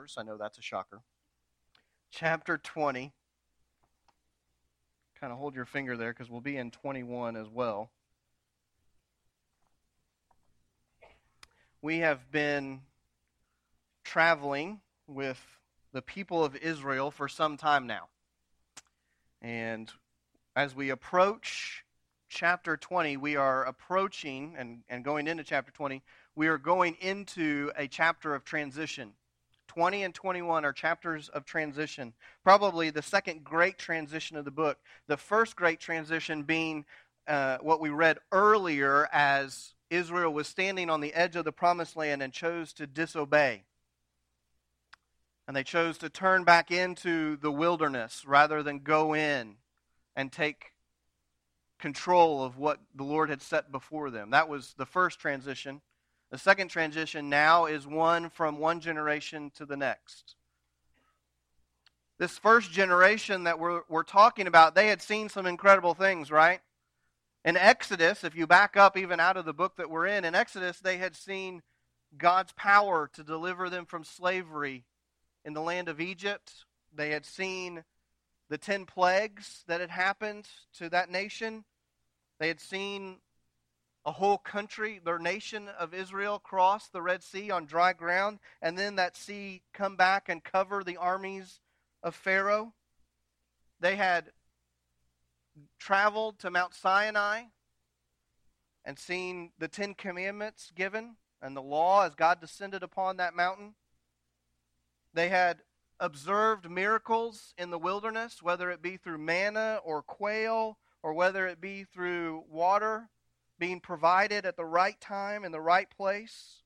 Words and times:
Numbers. 0.00 0.14
I 0.16 0.22
know 0.22 0.38
that's 0.38 0.56
a 0.56 0.62
shocker. 0.62 1.02
Chapter 2.10 2.56
20. 2.56 3.12
Kind 5.20 5.30
of 5.30 5.38
hold 5.38 5.54
your 5.54 5.66
finger 5.66 5.94
there 5.94 6.10
because 6.10 6.30
we'll 6.30 6.40
be 6.40 6.56
in 6.56 6.70
21 6.70 7.36
as 7.36 7.50
well. 7.50 7.90
We 11.82 11.98
have 11.98 12.32
been 12.32 12.80
traveling 14.02 14.80
with 15.06 15.38
the 15.92 16.00
people 16.00 16.42
of 16.42 16.56
Israel 16.56 17.10
for 17.10 17.28
some 17.28 17.58
time 17.58 17.86
now. 17.86 18.08
And 19.42 19.92
as 20.56 20.74
we 20.74 20.88
approach 20.88 21.84
chapter 22.30 22.78
20, 22.78 23.18
we 23.18 23.36
are 23.36 23.64
approaching 23.64 24.54
and, 24.56 24.82
and 24.88 25.04
going 25.04 25.26
into 25.26 25.44
chapter 25.44 25.70
20, 25.70 26.02
we 26.34 26.48
are 26.48 26.56
going 26.56 26.96
into 27.02 27.70
a 27.76 27.86
chapter 27.86 28.34
of 28.34 28.44
transition. 28.44 29.12
20 29.70 30.02
and 30.02 30.12
21 30.12 30.64
are 30.64 30.72
chapters 30.72 31.28
of 31.28 31.44
transition, 31.44 32.12
probably 32.42 32.90
the 32.90 33.02
second 33.02 33.44
great 33.44 33.78
transition 33.78 34.36
of 34.36 34.44
the 34.44 34.50
book. 34.50 34.78
The 35.06 35.16
first 35.16 35.54
great 35.54 35.78
transition 35.78 36.42
being 36.42 36.84
uh, 37.28 37.58
what 37.58 37.80
we 37.80 37.88
read 37.88 38.18
earlier 38.32 39.08
as 39.12 39.74
Israel 39.88 40.32
was 40.32 40.48
standing 40.48 40.90
on 40.90 41.00
the 41.00 41.14
edge 41.14 41.36
of 41.36 41.44
the 41.44 41.52
promised 41.52 41.96
land 41.96 42.20
and 42.20 42.32
chose 42.32 42.72
to 42.72 42.86
disobey. 42.88 43.62
And 45.46 45.56
they 45.56 45.62
chose 45.62 45.98
to 45.98 46.10
turn 46.10 46.42
back 46.42 46.72
into 46.72 47.36
the 47.36 47.52
wilderness 47.52 48.24
rather 48.26 48.64
than 48.64 48.80
go 48.80 49.14
in 49.14 49.54
and 50.16 50.32
take 50.32 50.72
control 51.78 52.42
of 52.42 52.58
what 52.58 52.80
the 52.92 53.04
Lord 53.04 53.30
had 53.30 53.40
set 53.40 53.70
before 53.70 54.10
them. 54.10 54.30
That 54.30 54.48
was 54.48 54.74
the 54.76 54.84
first 54.84 55.20
transition. 55.20 55.80
The 56.30 56.38
second 56.38 56.68
transition 56.68 57.28
now 57.28 57.66
is 57.66 57.86
one 57.86 58.30
from 58.30 58.58
one 58.58 58.80
generation 58.80 59.50
to 59.56 59.66
the 59.66 59.76
next. 59.76 60.36
This 62.18 62.38
first 62.38 62.70
generation 62.70 63.44
that 63.44 63.58
we're, 63.58 63.80
we're 63.88 64.02
talking 64.02 64.46
about, 64.46 64.74
they 64.74 64.88
had 64.88 65.02
seen 65.02 65.28
some 65.28 65.46
incredible 65.46 65.94
things, 65.94 66.30
right? 66.30 66.60
In 67.44 67.56
Exodus, 67.56 68.22
if 68.22 68.36
you 68.36 68.46
back 68.46 68.76
up 68.76 68.96
even 68.96 69.18
out 69.18 69.38
of 69.38 69.46
the 69.46 69.54
book 69.54 69.76
that 69.76 69.90
we're 69.90 70.06
in, 70.06 70.24
in 70.24 70.34
Exodus, 70.34 70.78
they 70.78 70.98
had 70.98 71.16
seen 71.16 71.62
God's 72.16 72.52
power 72.52 73.10
to 73.14 73.24
deliver 73.24 73.70
them 73.70 73.86
from 73.86 74.04
slavery 74.04 74.84
in 75.44 75.54
the 75.54 75.62
land 75.62 75.88
of 75.88 76.00
Egypt. 76.00 76.52
They 76.94 77.10
had 77.10 77.24
seen 77.24 77.84
the 78.50 78.58
ten 78.58 78.84
plagues 78.84 79.64
that 79.66 79.80
had 79.80 79.90
happened 79.90 80.46
to 80.74 80.90
that 80.90 81.10
nation. 81.10 81.64
They 82.38 82.48
had 82.48 82.60
seen 82.60 83.16
a 84.04 84.12
whole 84.12 84.38
country, 84.38 85.00
their 85.04 85.18
nation 85.18 85.68
of 85.68 85.92
Israel, 85.92 86.38
cross 86.38 86.88
the 86.88 87.02
Red 87.02 87.22
Sea 87.22 87.50
on 87.50 87.66
dry 87.66 87.92
ground, 87.92 88.38
and 88.62 88.78
then 88.78 88.96
that 88.96 89.16
sea 89.16 89.62
come 89.72 89.96
back 89.96 90.28
and 90.28 90.42
cover 90.42 90.82
the 90.82 90.96
armies 90.96 91.60
of 92.02 92.14
Pharaoh. 92.14 92.72
They 93.78 93.96
had 93.96 94.32
traveled 95.78 96.38
to 96.38 96.50
Mount 96.50 96.74
Sinai 96.74 97.42
and 98.84 98.98
seen 98.98 99.52
the 99.58 99.68
Ten 99.68 99.94
Commandments 99.94 100.72
given 100.74 101.16
and 101.42 101.56
the 101.56 101.62
law 101.62 102.04
as 102.04 102.14
God 102.14 102.40
descended 102.40 102.82
upon 102.82 103.18
that 103.18 103.34
mountain. 103.34 103.74
They 105.12 105.28
had 105.28 105.62
observed 105.98 106.70
miracles 106.70 107.52
in 107.58 107.70
the 107.70 107.78
wilderness, 107.78 108.42
whether 108.42 108.70
it 108.70 108.80
be 108.80 108.96
through 108.96 109.18
manna 109.18 109.80
or 109.84 110.02
quail 110.02 110.78
or 111.02 111.12
whether 111.12 111.46
it 111.46 111.60
be 111.60 111.84
through 111.84 112.44
water 112.48 113.10
being 113.60 113.78
provided 113.78 114.46
at 114.46 114.56
the 114.56 114.64
right 114.64 114.98
time 115.00 115.44
in 115.44 115.52
the 115.52 115.60
right 115.60 115.88
place. 115.90 116.62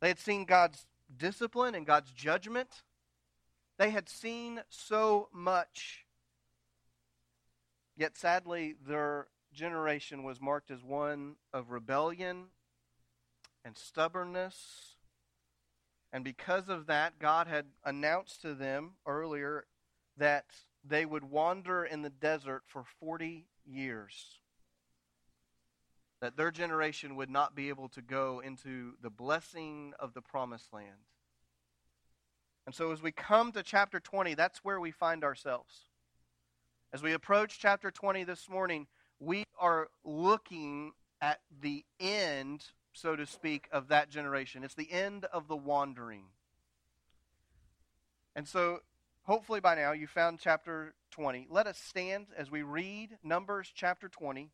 They 0.00 0.08
had 0.08 0.20
seen 0.20 0.46
God's 0.46 0.86
discipline 1.14 1.74
and 1.74 1.84
God's 1.84 2.12
judgment. 2.12 2.68
They 3.76 3.90
had 3.90 4.08
seen 4.08 4.62
so 4.70 5.28
much. 5.32 6.06
Yet 7.96 8.16
sadly, 8.16 8.76
their 8.86 9.26
generation 9.52 10.22
was 10.22 10.40
marked 10.40 10.70
as 10.70 10.84
one 10.84 11.34
of 11.52 11.70
rebellion 11.70 12.46
and 13.64 13.76
stubbornness. 13.76 14.94
And 16.12 16.22
because 16.22 16.68
of 16.68 16.86
that, 16.86 17.18
God 17.18 17.48
had 17.48 17.66
announced 17.84 18.40
to 18.42 18.54
them 18.54 18.92
earlier 19.04 19.66
that 20.16 20.46
they 20.84 21.04
would 21.04 21.24
wander 21.24 21.84
in 21.84 22.02
the 22.02 22.10
desert 22.10 22.62
for 22.66 22.84
40 23.00 23.46
years. 23.66 24.40
That 26.20 26.36
their 26.36 26.50
generation 26.50 27.16
would 27.16 27.30
not 27.30 27.54
be 27.54 27.68
able 27.68 27.88
to 27.90 28.02
go 28.02 28.40
into 28.44 28.94
the 29.02 29.10
blessing 29.10 29.94
of 29.98 30.12
the 30.12 30.20
promised 30.20 30.72
land. 30.72 31.06
And 32.66 32.74
so, 32.74 32.92
as 32.92 33.02
we 33.02 33.10
come 33.10 33.52
to 33.52 33.62
chapter 33.62 33.98
20, 33.98 34.34
that's 34.34 34.58
where 34.62 34.78
we 34.78 34.90
find 34.90 35.24
ourselves. 35.24 35.86
As 36.92 37.02
we 37.02 37.12
approach 37.12 37.58
chapter 37.58 37.90
20 37.90 38.24
this 38.24 38.48
morning, 38.48 38.86
we 39.18 39.44
are 39.58 39.88
looking 40.04 40.92
at 41.20 41.40
the 41.60 41.84
end, 41.98 42.64
so 42.92 43.16
to 43.16 43.26
speak, 43.26 43.68
of 43.72 43.88
that 43.88 44.10
generation. 44.10 44.64
It's 44.64 44.74
the 44.74 44.90
end 44.90 45.24
of 45.26 45.48
the 45.48 45.56
wandering. 45.56 46.24
And 48.34 48.48
so 48.48 48.80
hopefully 49.22 49.60
by 49.60 49.74
now 49.74 49.92
you 49.92 50.06
found 50.06 50.38
chapter 50.40 50.94
20. 51.10 51.46
Let 51.50 51.66
us 51.66 51.78
stand 51.78 52.26
as 52.36 52.50
we 52.50 52.62
read 52.62 53.18
Numbers 53.22 53.70
chapter 53.74 54.08
20. 54.08 54.50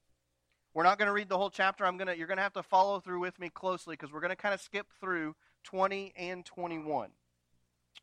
We're 0.76 0.82
not 0.82 0.98
going 0.98 1.06
to 1.06 1.14
read 1.14 1.30
the 1.30 1.38
whole 1.38 1.48
chapter. 1.48 1.86
I'm 1.86 1.96
going 1.96 2.08
to 2.08 2.18
you're 2.18 2.26
going 2.26 2.36
to 2.36 2.42
have 2.42 2.52
to 2.52 2.62
follow 2.62 3.00
through 3.00 3.20
with 3.20 3.38
me 3.38 3.48
closely 3.48 3.94
because 3.94 4.12
we're 4.12 4.20
going 4.20 4.28
to 4.28 4.36
kind 4.36 4.52
of 4.52 4.60
skip 4.60 4.86
through 5.00 5.34
20 5.64 6.12
and 6.14 6.44
21. 6.44 7.12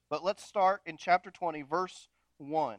But 0.09 0.23
let's 0.23 0.43
start 0.43 0.81
in 0.83 0.97
chapter 0.97 1.29
20 1.29 1.61
verse 1.61 2.07
1. 2.39 2.77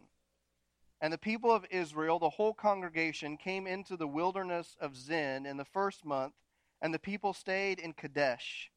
And 1.00 1.12
the 1.12 1.18
people 1.18 1.52
of 1.52 1.64
Israel, 1.70 2.18
the 2.18 2.30
whole 2.30 2.54
congregation, 2.54 3.36
came 3.36 3.68
into 3.68 3.96
the 3.96 4.08
wilderness 4.08 4.76
of 4.80 4.96
Zin 4.96 5.46
in 5.46 5.58
the 5.58 5.64
first 5.64 6.04
month, 6.04 6.34
and 6.82 6.92
the 6.92 6.98
people 6.98 7.32
stayed 7.32 7.78
in 7.78 7.92
Kadesh. 7.92 8.72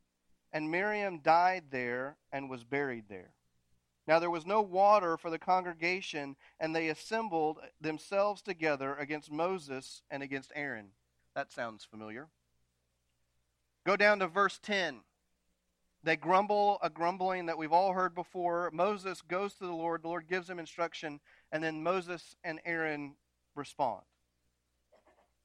And 0.53 0.69
Miriam 0.69 1.17
died 1.23 1.63
there 1.71 2.17
and 2.31 2.47
was 2.47 2.63
buried 2.63 3.05
there. 3.09 3.31
Now 4.07 4.19
there 4.19 4.29
was 4.29 4.45
no 4.45 4.61
water 4.61 5.17
for 5.17 5.31
the 5.31 5.39
congregation, 5.39 6.35
and 6.59 6.75
they 6.75 6.89
assembled 6.89 7.57
themselves 7.81 8.43
together 8.43 8.93
against 8.97 9.31
Moses 9.31 10.03
and 10.11 10.21
against 10.21 10.51
Aaron. 10.53 10.91
That 11.37 11.51
sounds 11.51 11.85
familiar. 11.85 12.29
Go 13.85 13.95
down 13.95 14.17
to 14.19 14.27
verse 14.27 14.57
10. 14.57 15.01
They 16.01 16.15
grumble 16.15 16.79
a 16.81 16.89
grumbling 16.89 17.45
that 17.45 17.59
we've 17.59 17.71
all 17.71 17.93
heard 17.93 18.15
before. 18.15 18.71
Moses 18.73 19.21
goes 19.21 19.53
to 19.53 19.65
the 19.65 19.71
Lord, 19.71 20.01
the 20.01 20.07
Lord 20.07 20.27
gives 20.27 20.49
him 20.49 20.57
instruction, 20.57 21.19
and 21.51 21.63
then 21.63 21.83
Moses 21.83 22.35
and 22.43 22.59
Aaron 22.65 23.13
respond. 23.53 24.01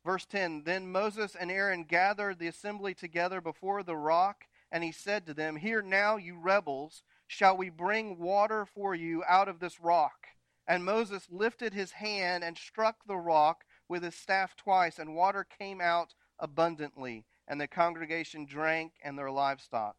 Verse 0.03 0.25
10 0.25 0.63
Then 0.65 0.91
Moses 0.91 1.37
and 1.39 1.51
Aaron 1.51 1.85
gathered 1.85 2.39
the 2.39 2.49
assembly 2.49 2.95
together 2.95 3.43
before 3.43 3.83
the 3.83 3.95
rock, 3.95 4.47
and 4.71 4.83
he 4.83 4.93
said 4.93 5.27
to 5.27 5.35
them, 5.35 5.57
Hear 5.57 5.83
now, 5.83 6.17
you 6.17 6.39
rebels 6.39 7.03
shall 7.27 7.55
we 7.55 7.69
bring 7.69 8.19
water 8.19 8.65
for 8.65 8.95
you 8.95 9.25
out 9.29 9.47
of 9.47 9.61
this 9.61 9.79
rock? 9.79 10.29
And 10.67 10.87
Moses 10.87 11.27
lifted 11.31 11.75
his 11.75 11.93
hand 11.93 12.45
and 12.45 12.57
struck 12.57 13.05
the 13.07 13.19
rock 13.19 13.67
with 13.89 14.03
his 14.03 14.15
staff 14.15 14.57
twice, 14.57 14.99
and 14.99 15.15
water 15.15 15.45
came 15.45 15.81
out 15.81 16.15
abundantly, 16.39 17.25
and 17.47 17.61
the 17.61 17.69
congregation 17.69 18.45
drank 18.45 18.93
and 19.03 19.19
their 19.19 19.31
livestock. 19.31 19.97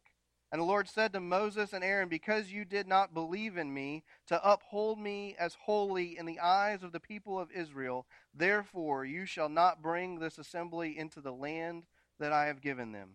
And 0.52 0.60
the 0.60 0.66
Lord 0.66 0.88
said 0.88 1.12
to 1.12 1.20
Moses 1.20 1.72
and 1.72 1.82
Aaron, 1.82 2.08
Because 2.08 2.52
you 2.52 2.64
did 2.64 2.86
not 2.86 3.12
believe 3.12 3.56
in 3.56 3.74
me 3.74 4.04
to 4.28 4.48
uphold 4.48 5.00
me 5.00 5.34
as 5.36 5.56
holy 5.64 6.16
in 6.16 6.26
the 6.26 6.38
eyes 6.38 6.84
of 6.84 6.92
the 6.92 7.00
people 7.00 7.40
of 7.40 7.50
Israel, 7.50 8.06
therefore 8.32 9.04
you 9.04 9.26
shall 9.26 9.48
not 9.48 9.82
bring 9.82 10.20
this 10.20 10.38
assembly 10.38 10.96
into 10.96 11.20
the 11.20 11.32
land 11.32 11.86
that 12.20 12.32
I 12.32 12.46
have 12.46 12.60
given 12.60 12.92
them. 12.92 13.14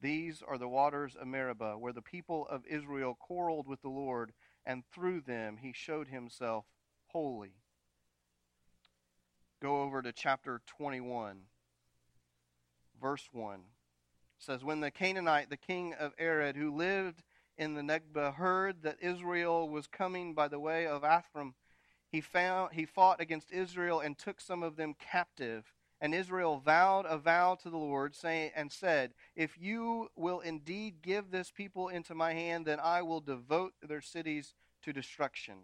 These 0.00 0.42
are 0.42 0.58
the 0.58 0.68
waters 0.68 1.14
of 1.14 1.28
Meribah, 1.28 1.78
where 1.78 1.92
the 1.92 2.02
people 2.02 2.48
of 2.48 2.66
Israel 2.66 3.14
quarreled 3.14 3.68
with 3.68 3.82
the 3.82 3.88
Lord, 3.88 4.32
and 4.66 4.82
through 4.92 5.20
them 5.20 5.58
he 5.58 5.72
showed 5.72 6.08
himself 6.08 6.64
holy. 7.06 7.61
Go 9.62 9.82
over 9.82 10.02
to 10.02 10.10
chapter 10.10 10.60
21, 10.66 11.36
verse 13.00 13.28
1. 13.30 13.54
It 13.54 13.62
says, 14.40 14.64
When 14.64 14.80
the 14.80 14.90
Canaanite, 14.90 15.50
the 15.50 15.56
king 15.56 15.94
of 15.94 16.12
Arad, 16.18 16.56
who 16.56 16.74
lived 16.74 17.22
in 17.56 17.74
the 17.74 17.82
Negeb, 17.82 18.34
heard 18.34 18.82
that 18.82 18.96
Israel 19.00 19.68
was 19.68 19.86
coming 19.86 20.34
by 20.34 20.48
the 20.48 20.58
way 20.58 20.84
of 20.88 21.02
Atharim, 21.02 21.54
he, 22.10 22.20
found, 22.20 22.72
he 22.72 22.84
fought 22.84 23.20
against 23.20 23.52
Israel 23.52 24.00
and 24.00 24.18
took 24.18 24.40
some 24.40 24.64
of 24.64 24.74
them 24.74 24.96
captive 24.98 25.72
and 26.02 26.12
Israel 26.12 26.58
vowed 26.58 27.06
a 27.06 27.16
vow 27.16 27.54
to 27.62 27.70
the 27.70 27.76
Lord, 27.76 28.16
saying, 28.16 28.50
and 28.56 28.72
said, 28.72 29.14
If 29.36 29.56
you 29.56 30.08
will 30.16 30.40
indeed 30.40 30.96
give 31.00 31.30
this 31.30 31.52
people 31.52 31.86
into 31.86 32.12
my 32.12 32.32
hand, 32.32 32.66
then 32.66 32.80
I 32.80 33.02
will 33.02 33.20
devote 33.20 33.74
their 33.80 34.00
cities 34.00 34.54
to 34.82 34.92
destruction. 34.92 35.58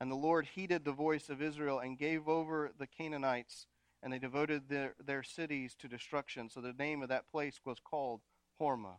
And 0.00 0.10
the 0.10 0.16
Lord 0.16 0.46
heeded 0.46 0.84
the 0.84 0.92
voice 0.92 1.28
of 1.28 1.42
Israel 1.42 1.80
and 1.80 1.98
gave 1.98 2.28
over 2.28 2.70
the 2.78 2.86
Canaanites, 2.86 3.66
and 4.02 4.12
they 4.12 4.18
devoted 4.18 4.68
their, 4.68 4.94
their 5.04 5.22
cities 5.22 5.74
to 5.80 5.88
destruction. 5.88 6.48
So 6.48 6.60
the 6.60 6.72
name 6.72 7.02
of 7.02 7.08
that 7.08 7.28
place 7.28 7.60
was 7.64 7.78
called 7.80 8.20
Hormah. 8.60 8.98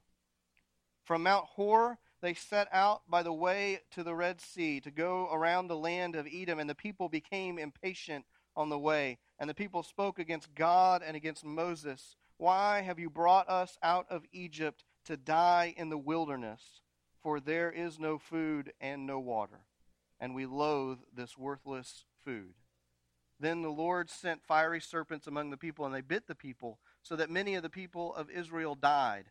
From 1.03 1.23
Mount 1.23 1.45
Hor, 1.45 1.97
they 2.21 2.33
set 2.33 2.67
out 2.71 3.01
by 3.09 3.23
the 3.23 3.33
way 3.33 3.79
to 3.91 4.03
the 4.03 4.13
Red 4.13 4.41
Sea 4.41 4.81
to 4.81 4.91
go 4.91 5.29
around 5.31 5.67
the 5.67 5.77
land 5.77 6.15
of 6.15 6.27
Edom, 6.31 6.59
and 6.59 6.69
the 6.69 6.75
people 6.75 7.07
became 7.07 7.57
impatient 7.57 8.25
on 8.55 8.69
the 8.69 8.77
way. 8.77 9.17
And 9.39 9.49
the 9.49 9.53
people 9.53 9.83
spoke 9.83 10.19
against 10.19 10.53
God 10.53 11.01
and 11.05 11.15
against 11.15 11.45
Moses. 11.45 12.17
Why 12.37 12.81
have 12.81 12.99
you 12.99 13.09
brought 13.09 13.49
us 13.49 13.77
out 13.81 14.05
of 14.09 14.25
Egypt 14.33 14.83
to 15.05 15.15
die 15.15 15.73
in 15.77 15.89
the 15.89 15.97
wilderness? 15.97 16.81
For 17.21 17.39
there 17.39 17.71
is 17.71 17.99
no 17.99 18.17
food 18.17 18.73
and 18.79 19.05
no 19.05 19.19
water, 19.19 19.61
and 20.19 20.35
we 20.35 20.45
loathe 20.45 20.99
this 21.15 21.37
worthless 21.37 22.05
food. 22.23 22.53
Then 23.39 23.61
the 23.61 23.69
Lord 23.69 24.09
sent 24.09 24.43
fiery 24.43 24.81
serpents 24.81 25.25
among 25.25 25.49
the 25.49 25.57
people, 25.57 25.85
and 25.85 25.95
they 25.95 26.01
bit 26.01 26.27
the 26.27 26.35
people, 26.35 26.79
so 27.01 27.15
that 27.15 27.29
many 27.29 27.55
of 27.55 27.63
the 27.63 27.69
people 27.69 28.13
of 28.15 28.29
Israel 28.29 28.75
died. 28.75 29.25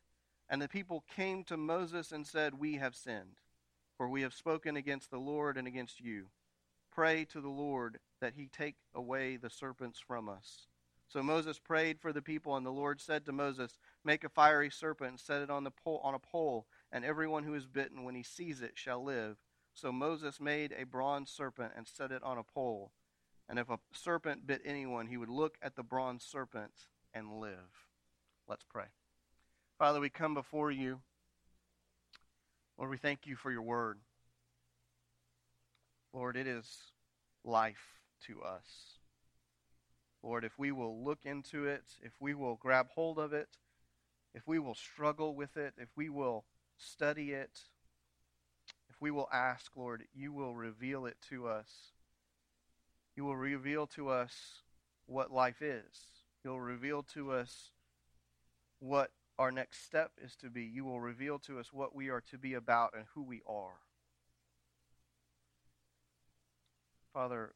And 0.49 0.63
the 0.63 0.69
people 0.69 1.05
came 1.15 1.45
to 1.45 1.59
Moses 1.59 2.11
and 2.11 2.27
said, 2.27 2.55
We 2.59 2.77
have 2.77 2.97
sinned, 2.97 3.41
for 3.97 4.09
we 4.09 4.23
have 4.23 4.33
spoken 4.33 4.77
against 4.77 5.11
the 5.11 5.19
Lord 5.19 5.59
and 5.59 5.69
against 5.69 6.01
you. 6.01 6.27
Pray 6.91 7.27
to 7.27 7.41
the 7.41 7.49
Lord 7.49 7.99
that 8.21 8.33
he 8.35 8.49
take 8.49 8.77
away 8.95 9.37
the 9.37 9.51
serpents 9.51 10.01
from 10.01 10.29
us. 10.29 10.69
So 11.09 11.23
Moses 11.23 11.59
prayed 11.59 12.01
for 12.01 12.13
the 12.13 12.23
people, 12.23 12.57
and 12.57 12.65
the 12.65 12.71
Lord 12.71 13.01
said 13.01 13.25
to 13.27 13.33
Moses, 13.33 13.79
Make 14.05 14.25
a 14.25 14.29
fiery 14.29 14.71
serpent 14.71 15.11
and 15.11 15.21
set 15.21 15.43
it 15.43 15.51
on, 15.51 15.65
the 15.65 15.71
pole, 15.71 16.01
on 16.03 16.15
a 16.15 16.19
pole, 16.19 16.67
and 16.93 17.05
everyone 17.05 17.45
who 17.45 17.55
is 17.55 17.67
bitten, 17.67 18.05
when 18.05 18.15
he 18.15 18.23
sees 18.23 18.63
it, 18.63 18.73
shall 18.75 19.05
live. 19.05 19.37
So 19.81 19.93
Moses 19.93 20.41
made 20.41 20.75
a 20.77 20.85
bronze 20.85 21.31
serpent 21.31 21.73
and 21.77 21.87
set 21.87 22.11
it 22.11 22.25
on 22.25 22.37
a 22.37 22.43
pole. 22.43 22.91
And 23.49 23.61
if 23.61 23.71
a 23.71 23.79
serpent 23.93 24.45
bit 24.45 24.61
anyone, 24.65 25.07
he 25.07 25.17
would 25.17 25.29
look 25.29 25.57
at 25.63 25.77
the 25.77 25.85
bronze 25.85 26.25
serpent 26.25 26.73
and 27.15 27.39
live. 27.39 27.87
Let's 28.49 28.65
pray. 28.65 28.87
Father, 29.79 30.01
we 30.01 30.11
come 30.11 30.35
before 30.35 30.73
you. 30.73 30.99
Lord, 32.77 32.91
we 32.91 32.97
thank 32.97 33.25
you 33.25 33.37
for 33.37 33.53
your 33.53 33.63
word. 33.63 34.01
Lord, 36.13 36.37
it 36.37 36.49
is 36.49 36.67
life 37.45 38.01
to 38.27 38.43
us. 38.43 38.99
Lord, 40.25 40.45
if 40.45 40.59
we 40.59 40.73
will 40.73 41.05
look 41.05 41.21
into 41.25 41.67
it, 41.67 41.85
if 42.03 42.13
we 42.19 42.35
will 42.35 42.57
grab 42.57 42.89
hold 42.97 43.21
of 43.21 43.33
it, 43.33 43.49
if 44.35 44.43
we 44.45 44.59
will 44.59 44.75
struggle 44.75 45.37
with 45.37 45.57
it, 45.57 45.75
if 45.79 45.89
we 45.95 46.09
will 46.09 46.45
study 46.77 47.31
it, 47.31 47.61
we 49.01 49.11
will 49.11 49.29
ask, 49.33 49.71
Lord, 49.77 50.05
you 50.15 50.33
will 50.33 50.55
reveal 50.55 51.07
it 51.07 51.17
to 51.31 51.47
us. 51.47 51.69
You 53.17 53.25
will 53.25 53.37
reveal 53.37 53.87
to 53.89 54.09
us 54.09 54.63
what 55.07 55.33
life 55.33 55.63
is. 55.63 55.85
You'll 56.45 56.61
reveal 56.61 57.03
to 57.15 57.33
us 57.33 57.71
what 58.81 59.11
our 59.39 59.51
next 59.51 59.85
step 59.85 60.13
is 60.23 60.35
to 60.37 60.51
be. 60.51 60.65
You 60.65 60.85
will 60.85 61.01
reveal 61.01 61.39
to 61.41 61.59
us 61.59 61.73
what 61.73 61.95
we 61.95 62.09
are 62.09 62.23
to 62.31 62.39
be 62.39 62.55
about 62.55 62.95
and 62.97 63.05
who 63.15 63.23
we 63.23 63.41
are. 63.49 63.81
Father, 67.13 67.53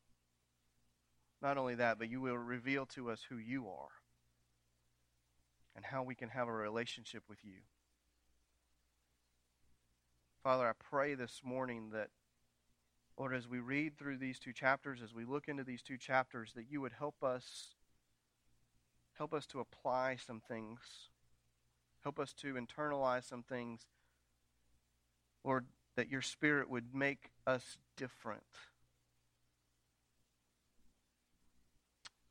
not 1.41 1.59
only 1.59 1.75
that, 1.77 1.99
but 1.99 2.09
you 2.09 2.21
will 2.21 2.39
reveal 2.39 2.87
to 2.87 3.11
us 3.11 3.21
who 3.29 3.37
you 3.37 3.69
are 3.69 3.91
and 5.75 5.85
how 5.85 6.03
we 6.03 6.15
can 6.15 6.29
have 6.29 6.49
a 6.49 6.53
relationship 6.53 7.25
with 7.29 7.39
you. 7.45 7.59
Father, 10.43 10.67
I 10.67 10.73
pray 10.73 11.15
this 11.15 11.41
morning 11.45 11.91
that, 11.93 12.09
Lord, 13.19 13.35
as 13.35 13.47
we 13.47 13.61
read 13.61 13.97
through 13.97 14.19
these 14.19 14.39
two 14.39 14.53
chapters, 14.53 15.01
as 15.03 15.15
we 15.15 15.25
look 15.25 15.49
into 15.49 15.65
these 15.65 15.83
two 15.83 15.97
chapters, 15.97 16.53
that 16.55 16.71
you 16.71 16.81
would 16.81 16.93
help 16.99 17.23
us 17.23 17.75
help 19.19 19.35
us 19.35 19.47
to 19.47 19.61
apply 19.61 20.17
some 20.17 20.41
things 20.41 21.11
Help 22.03 22.19
us 22.19 22.33
to 22.35 22.55
internalize 22.55 23.25
some 23.25 23.43
things. 23.43 23.87
Lord, 25.45 25.67
that 25.97 26.09
your 26.09 26.23
Spirit 26.23 26.69
would 26.69 26.95
make 26.95 27.31
us 27.47 27.79
different. 27.97 28.43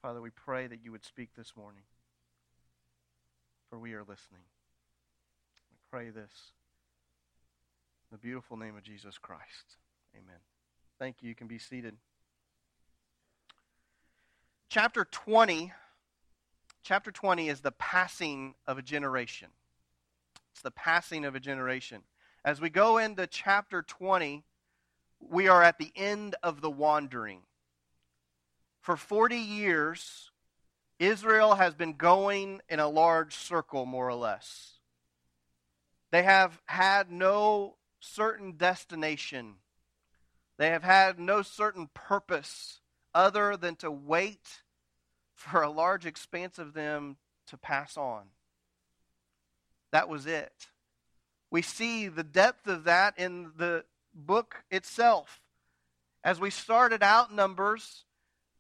Father, 0.01 0.21
we 0.21 0.29
pray 0.29 0.67
that 0.67 0.83
you 0.83 0.91
would 0.91 1.05
speak 1.05 1.29
this 1.37 1.53
morning, 1.55 1.83
for 3.69 3.79
we 3.79 3.93
are 3.93 4.01
listening. 4.01 4.43
We 5.69 5.77
pray 5.89 6.09
this 6.09 6.53
the 8.11 8.17
beautiful 8.17 8.57
name 8.57 8.75
of 8.75 8.83
Jesus 8.83 9.17
Christ. 9.17 9.77
Amen. 10.13 10.39
Thank 10.99 11.17
you. 11.21 11.29
You 11.29 11.35
can 11.35 11.47
be 11.47 11.57
seated. 11.57 11.95
Chapter 14.69 15.05
20. 15.09 15.71
Chapter 16.83 17.11
20 17.11 17.47
is 17.47 17.61
the 17.61 17.71
passing 17.71 18.55
of 18.67 18.77
a 18.77 18.81
generation. 18.81 19.47
It's 20.51 20.61
the 20.61 20.71
passing 20.71 21.23
of 21.23 21.35
a 21.35 21.39
generation. 21.39 22.01
As 22.43 22.59
we 22.59 22.69
go 22.69 22.97
into 22.97 23.27
chapter 23.27 23.81
20, 23.81 24.43
we 25.21 25.47
are 25.47 25.63
at 25.63 25.77
the 25.77 25.93
end 25.95 26.35
of 26.43 26.59
the 26.59 26.71
wandering. 26.71 27.43
For 28.81 28.97
40 28.97 29.37
years, 29.37 30.31
Israel 30.99 31.55
has 31.55 31.75
been 31.75 31.93
going 31.93 32.61
in 32.67 32.81
a 32.81 32.89
large 32.89 33.35
circle, 33.35 33.85
more 33.85 34.09
or 34.09 34.15
less. 34.15 34.73
They 36.11 36.23
have 36.23 36.59
had 36.65 37.09
no 37.09 37.75
certain 38.01 38.57
destination, 38.57 39.55
they 40.57 40.69
have 40.69 40.83
had 40.83 41.19
no 41.19 41.41
certain 41.41 41.89
purpose 41.93 42.81
other 43.13 43.55
than 43.55 43.75
to 43.77 43.89
wait 43.89 44.61
for 45.33 45.61
a 45.61 45.69
large 45.69 46.05
expanse 46.05 46.59
of 46.59 46.73
them 46.73 47.17
to 47.47 47.57
pass 47.57 47.97
on. 47.97 48.23
That 49.91 50.09
was 50.09 50.25
it. 50.25 50.67
We 51.49 51.61
see 51.61 52.07
the 52.07 52.23
depth 52.23 52.67
of 52.67 52.83
that 52.85 53.17
in 53.17 53.51
the 53.57 53.85
book 54.13 54.63
itself. 54.69 55.41
As 56.23 56.39
we 56.39 56.49
started 56.49 57.01
out 57.01 57.33
Numbers, 57.33 58.05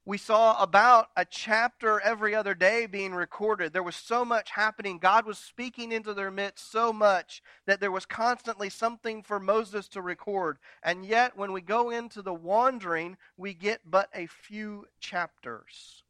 we 0.03 0.17
saw 0.17 0.61
about 0.61 1.09
a 1.15 1.25
chapter 1.25 1.99
every 2.01 2.33
other 2.33 2.55
day 2.55 2.87
being 2.87 3.13
recorded. 3.13 3.71
There 3.71 3.83
was 3.83 3.95
so 3.95 4.25
much 4.25 4.49
happening. 4.51 4.97
God 4.97 5.27
was 5.27 5.37
speaking 5.37 5.91
into 5.91 6.15
their 6.15 6.31
midst 6.31 6.71
so 6.71 6.91
much 6.91 7.43
that 7.67 7.79
there 7.79 7.91
was 7.91 8.07
constantly 8.07 8.69
something 8.69 9.21
for 9.21 9.39
Moses 9.39 9.87
to 9.89 10.01
record. 10.01 10.57
And 10.81 11.05
yet, 11.05 11.37
when 11.37 11.51
we 11.51 11.61
go 11.61 11.91
into 11.91 12.23
the 12.23 12.33
wandering, 12.33 13.17
we 13.37 13.53
get 13.53 13.81
but 13.85 14.09
a 14.15 14.25
few 14.25 14.87
chapters. 14.99 16.03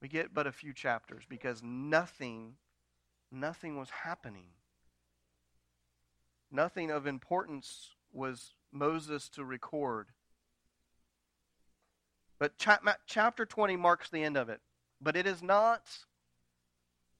We 0.00 0.08
get 0.08 0.32
but 0.32 0.46
a 0.46 0.52
few 0.52 0.72
chapters 0.72 1.24
because 1.28 1.62
nothing 1.62 2.54
nothing 3.32 3.76
was 3.76 3.90
happening. 3.90 4.48
Nothing 6.50 6.90
of 6.90 7.06
importance 7.06 7.94
was 8.12 8.54
Moses 8.72 9.28
to 9.30 9.44
record. 9.44 10.08
But 12.40 12.54
chapter 13.06 13.46
20 13.46 13.76
marks 13.76 14.10
the 14.10 14.24
end 14.24 14.36
of 14.36 14.48
it. 14.48 14.60
But 15.00 15.14
it 15.14 15.26
is 15.26 15.42
not, 15.42 15.82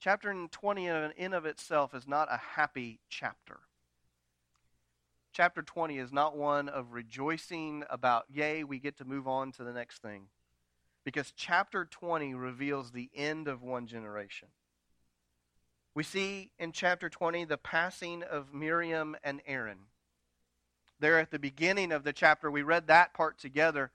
chapter 0.01 0.35
20 0.51 0.87
in 1.17 1.33
of 1.35 1.47
itself 1.47 1.95
is 1.95 2.09
not 2.09 2.29
a 2.33 2.41
happy 2.57 3.01
chapter. 3.09 3.61
Chapter 5.33 5.63
20 5.63 5.99
is 5.99 6.11
not 6.11 6.37
one 6.37 6.69
of 6.69 6.93
rejoicing 6.93 7.85
about, 7.89 8.25
yay, 8.29 8.65
we 8.65 8.81
get 8.81 8.97
to 8.99 9.05
move 9.05 9.29
on 9.29 9.53
to 9.53 9.63
the 9.63 9.73
next 9.73 10.03
thing. 10.03 10.25
Because 11.05 11.33
chapter 11.37 11.85
20 11.85 12.35
reveals 12.35 12.91
the 12.91 13.11
end 13.15 13.47
of 13.47 13.63
one 13.63 13.87
generation. 13.87 14.49
We 15.95 16.03
see 16.03 16.51
in 16.59 16.73
chapter 16.73 17.09
20 17.09 17.45
the 17.45 17.59
passing 17.59 18.23
of 18.23 18.55
Miriam 18.55 19.17
and 19.23 19.43
Aaron. 19.47 19.81
There 20.99 21.19
at 21.19 21.31
the 21.31 21.39
beginning 21.39 21.93
of 21.93 22.05
the 22.05 22.13
chapter, 22.13 22.51
we 22.51 22.63
read 22.63 22.87
that 22.87 23.15
part 23.15 23.39
together. 23.39 23.91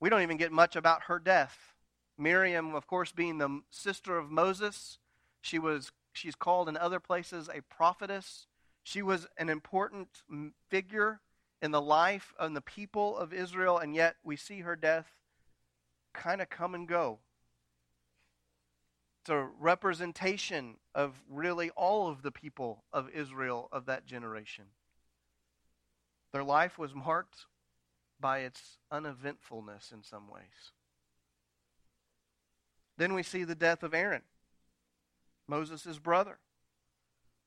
We 0.00 0.10
don't 0.10 0.22
even 0.22 0.36
get 0.36 0.52
much 0.52 0.76
about 0.76 1.04
her 1.04 1.18
death. 1.18 1.74
Miriam, 2.18 2.74
of 2.74 2.86
course, 2.86 3.12
being 3.12 3.38
the 3.38 3.62
sister 3.70 4.18
of 4.18 4.30
Moses, 4.30 4.98
she 5.40 5.58
was 5.58 5.92
she's 6.12 6.34
called 6.34 6.68
in 6.68 6.76
other 6.76 7.00
places 7.00 7.48
a 7.48 7.60
prophetess. 7.62 8.46
She 8.82 9.02
was 9.02 9.26
an 9.36 9.48
important 9.48 10.08
figure 10.68 11.20
in 11.60 11.70
the 11.70 11.80
life 11.80 12.32
of 12.38 12.54
the 12.54 12.60
people 12.60 13.16
of 13.16 13.32
Israel, 13.32 13.78
and 13.78 13.94
yet 13.94 14.16
we 14.22 14.36
see 14.36 14.60
her 14.60 14.76
death 14.76 15.12
kind 16.12 16.40
of 16.40 16.48
come 16.48 16.74
and 16.74 16.86
go. 16.86 17.18
It's 19.22 19.30
a 19.30 19.48
representation 19.58 20.76
of 20.94 21.14
really 21.28 21.70
all 21.70 22.08
of 22.08 22.22
the 22.22 22.30
people 22.30 22.84
of 22.92 23.10
Israel 23.10 23.68
of 23.72 23.86
that 23.86 24.06
generation. 24.06 24.66
Their 26.32 26.44
life 26.44 26.78
was 26.78 26.94
marked 26.94 27.46
by 28.20 28.40
its 28.40 28.78
uneventfulness 28.90 29.92
in 29.92 30.02
some 30.02 30.28
ways. 30.28 30.72
Then 32.96 33.14
we 33.14 33.22
see 33.22 33.44
the 33.44 33.54
death 33.54 33.82
of 33.82 33.94
Aaron, 33.94 34.22
Moses' 35.46 35.98
brother. 35.98 36.38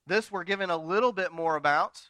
This 0.05 0.31
we're 0.31 0.43
given 0.43 0.69
a 0.69 0.77
little 0.77 1.11
bit 1.11 1.31
more 1.31 1.55
about 1.55 2.09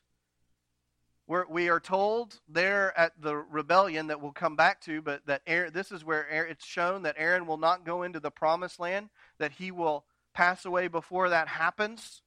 we're, 1.30 1.46
we 1.48 1.70
are 1.70 1.80
told 1.80 2.40
there 2.50 2.98
at 3.00 3.22
the 3.22 3.36
rebellion 3.36 4.08
that 4.08 4.20
we'll 4.20 4.32
come 4.32 4.56
back 4.56 4.82
to, 4.82 5.00
but 5.00 5.28
that 5.28 5.44
Aaron, 5.46 5.72
this 5.72 5.92
is 5.92 6.04
where 6.04 6.28
Aaron, 6.28 6.52
it's 6.52 6.66
shown 6.66 7.04
that 7.04 7.18
Aaron 7.20 7.46
will 7.46 7.58
not 7.58 7.86
go 7.86 8.02
into 8.02 8.20
the 8.20 8.32
promised 8.32 8.80
land, 8.80 9.10
that 9.38 9.52
he 9.52 9.70
will 9.70 10.06
pass 10.34 10.66
away 10.66 10.88
before 10.88 11.30
that 11.30 11.48
happens. 11.48 12.24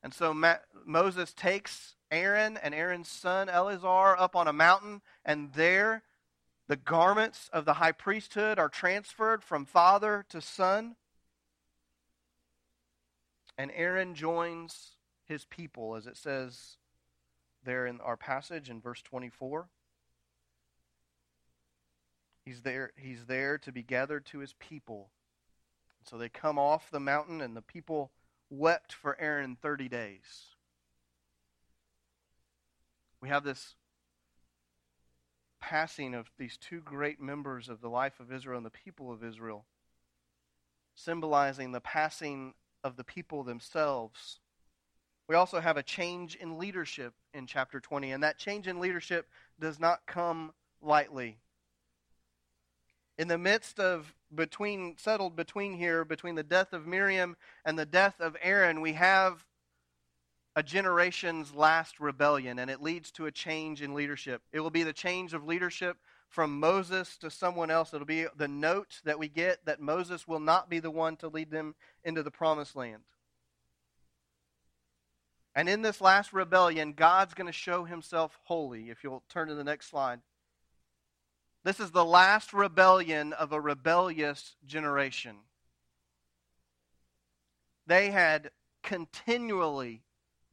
And 0.00 0.14
so 0.14 0.32
Ma- 0.32 0.58
Moses 0.86 1.32
takes 1.32 1.96
Aaron 2.14 2.56
and 2.56 2.74
Aaron's 2.74 3.08
son 3.08 3.48
Eleazar 3.48 4.16
up 4.16 4.36
on 4.36 4.48
a 4.48 4.52
mountain, 4.52 5.02
and 5.24 5.52
there 5.52 6.02
the 6.66 6.76
garments 6.76 7.50
of 7.52 7.64
the 7.64 7.74
high 7.74 7.92
priesthood 7.92 8.58
are 8.58 8.68
transferred 8.68 9.42
from 9.42 9.66
father 9.66 10.24
to 10.30 10.40
son. 10.40 10.96
And 13.58 13.70
Aaron 13.74 14.14
joins 14.14 14.96
his 15.26 15.44
people, 15.44 15.94
as 15.94 16.06
it 16.06 16.16
says 16.16 16.78
there 17.64 17.86
in 17.86 18.00
our 18.00 18.16
passage 18.16 18.70
in 18.70 18.80
verse 18.80 19.02
24. 19.02 19.68
He's 22.44 22.60
there, 22.62 22.92
he's 22.96 23.24
there 23.26 23.58
to 23.58 23.72
be 23.72 23.82
gathered 23.82 24.26
to 24.26 24.38
his 24.38 24.54
people. 24.54 25.10
So 26.04 26.18
they 26.18 26.28
come 26.28 26.58
off 26.58 26.90
the 26.90 27.00
mountain, 27.00 27.40
and 27.40 27.56
the 27.56 27.62
people 27.62 28.10
wept 28.50 28.92
for 28.92 29.18
Aaron 29.18 29.56
30 29.60 29.88
days. 29.88 30.53
We 33.24 33.30
have 33.30 33.42
this 33.42 33.76
passing 35.58 36.12
of 36.12 36.30
these 36.36 36.58
two 36.58 36.82
great 36.82 37.22
members 37.22 37.70
of 37.70 37.80
the 37.80 37.88
life 37.88 38.20
of 38.20 38.30
Israel 38.30 38.58
and 38.58 38.66
the 38.66 38.70
people 38.70 39.10
of 39.10 39.24
Israel, 39.24 39.64
symbolizing 40.94 41.72
the 41.72 41.80
passing 41.80 42.52
of 42.84 42.96
the 42.96 43.02
people 43.02 43.42
themselves. 43.42 44.40
We 45.26 45.36
also 45.36 45.60
have 45.60 45.78
a 45.78 45.82
change 45.82 46.34
in 46.34 46.58
leadership 46.58 47.14
in 47.32 47.46
chapter 47.46 47.80
20, 47.80 48.12
and 48.12 48.22
that 48.22 48.36
change 48.36 48.68
in 48.68 48.78
leadership 48.78 49.30
does 49.58 49.80
not 49.80 50.04
come 50.06 50.52
lightly. 50.82 51.38
In 53.16 53.28
the 53.28 53.38
midst 53.38 53.80
of 53.80 54.14
between 54.34 54.96
settled 54.98 55.34
between 55.34 55.72
here 55.72 56.04
between 56.04 56.34
the 56.34 56.42
death 56.42 56.74
of 56.74 56.86
Miriam 56.86 57.38
and 57.64 57.78
the 57.78 57.86
death 57.86 58.20
of 58.20 58.36
Aaron, 58.42 58.82
we 58.82 58.92
have 58.92 59.46
a 60.56 60.62
generation's 60.62 61.54
last 61.54 61.98
rebellion, 61.98 62.58
and 62.58 62.70
it 62.70 62.82
leads 62.82 63.10
to 63.12 63.26
a 63.26 63.32
change 63.32 63.82
in 63.82 63.94
leadership. 63.94 64.42
It 64.52 64.60
will 64.60 64.70
be 64.70 64.84
the 64.84 64.92
change 64.92 65.34
of 65.34 65.46
leadership 65.46 65.96
from 66.28 66.58
Moses 66.60 67.16
to 67.18 67.30
someone 67.30 67.70
else. 67.70 67.92
It'll 67.92 68.06
be 68.06 68.26
the 68.36 68.48
note 68.48 69.00
that 69.04 69.18
we 69.18 69.28
get 69.28 69.64
that 69.66 69.80
Moses 69.80 70.28
will 70.28 70.40
not 70.40 70.70
be 70.70 70.78
the 70.78 70.90
one 70.90 71.16
to 71.16 71.28
lead 71.28 71.50
them 71.50 71.74
into 72.04 72.22
the 72.22 72.30
promised 72.30 72.76
land. 72.76 73.02
And 75.56 75.68
in 75.68 75.82
this 75.82 76.00
last 76.00 76.32
rebellion, 76.32 76.92
God's 76.92 77.34
going 77.34 77.46
to 77.46 77.52
show 77.52 77.84
himself 77.84 78.38
holy. 78.44 78.90
If 78.90 79.04
you'll 79.04 79.22
turn 79.28 79.48
to 79.48 79.54
the 79.54 79.64
next 79.64 79.88
slide. 79.88 80.20
This 81.64 81.80
is 81.80 81.92
the 81.92 82.04
last 82.04 82.52
rebellion 82.52 83.32
of 83.32 83.52
a 83.52 83.60
rebellious 83.60 84.56
generation. 84.66 85.36
They 87.86 88.10
had 88.10 88.50
continually 88.82 90.02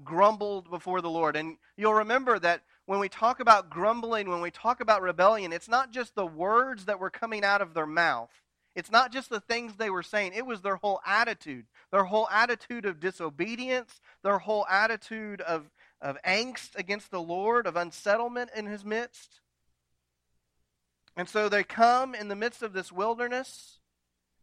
grumbled 0.03 0.69
before 0.69 1.01
the 1.01 1.09
Lord. 1.09 1.35
And 1.35 1.57
you'll 1.77 1.93
remember 1.93 2.39
that 2.39 2.61
when 2.85 2.99
we 2.99 3.09
talk 3.09 3.39
about 3.39 3.69
grumbling, 3.69 4.29
when 4.29 4.41
we 4.41 4.51
talk 4.51 4.81
about 4.81 5.01
rebellion, 5.01 5.53
it's 5.53 5.69
not 5.69 5.91
just 5.91 6.15
the 6.15 6.25
words 6.25 6.85
that 6.85 6.99
were 6.99 7.09
coming 7.09 7.43
out 7.43 7.61
of 7.61 7.73
their 7.73 7.85
mouth. 7.85 8.31
It's 8.75 8.91
not 8.91 9.11
just 9.11 9.29
the 9.29 9.41
things 9.41 9.75
they 9.75 9.89
were 9.89 10.03
saying, 10.03 10.33
it 10.33 10.45
was 10.45 10.61
their 10.61 10.77
whole 10.77 11.01
attitude. 11.05 11.65
Their 11.91 12.05
whole 12.05 12.27
attitude 12.29 12.85
of 12.85 12.99
disobedience, 12.99 13.99
their 14.23 14.39
whole 14.39 14.65
attitude 14.67 15.41
of, 15.41 15.69
of 16.01 16.17
angst 16.23 16.75
against 16.75 17.11
the 17.11 17.21
Lord, 17.21 17.67
of 17.67 17.75
unsettlement 17.75 18.49
in 18.55 18.65
his 18.65 18.85
midst. 18.85 19.41
And 21.17 21.27
so 21.27 21.49
they 21.49 21.63
come 21.63 22.15
in 22.15 22.29
the 22.29 22.35
midst 22.35 22.63
of 22.63 22.71
this 22.71 22.91
wilderness, 22.91 23.79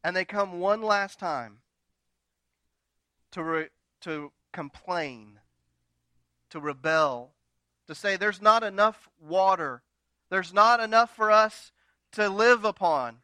and 0.05 0.15
they 0.15 0.27
come 0.27 0.61
one 0.61 0.83
last 0.83 1.19
time 1.19 1.59
to, 3.33 3.43
re, 3.43 3.67
to 4.03 4.33
complain, 4.53 5.41
to 6.51 6.61
rebel, 6.61 7.33
to 7.87 7.95
say 7.95 8.17
there's 8.17 8.43
not 8.43 8.63
enough 8.63 9.09
water, 9.21 9.83
there's 10.31 10.53
not 10.53 10.81
enough 10.81 11.15
for 11.15 11.31
us 11.31 11.73
to 12.13 12.29
live 12.29 12.65
upon. 12.65 13.19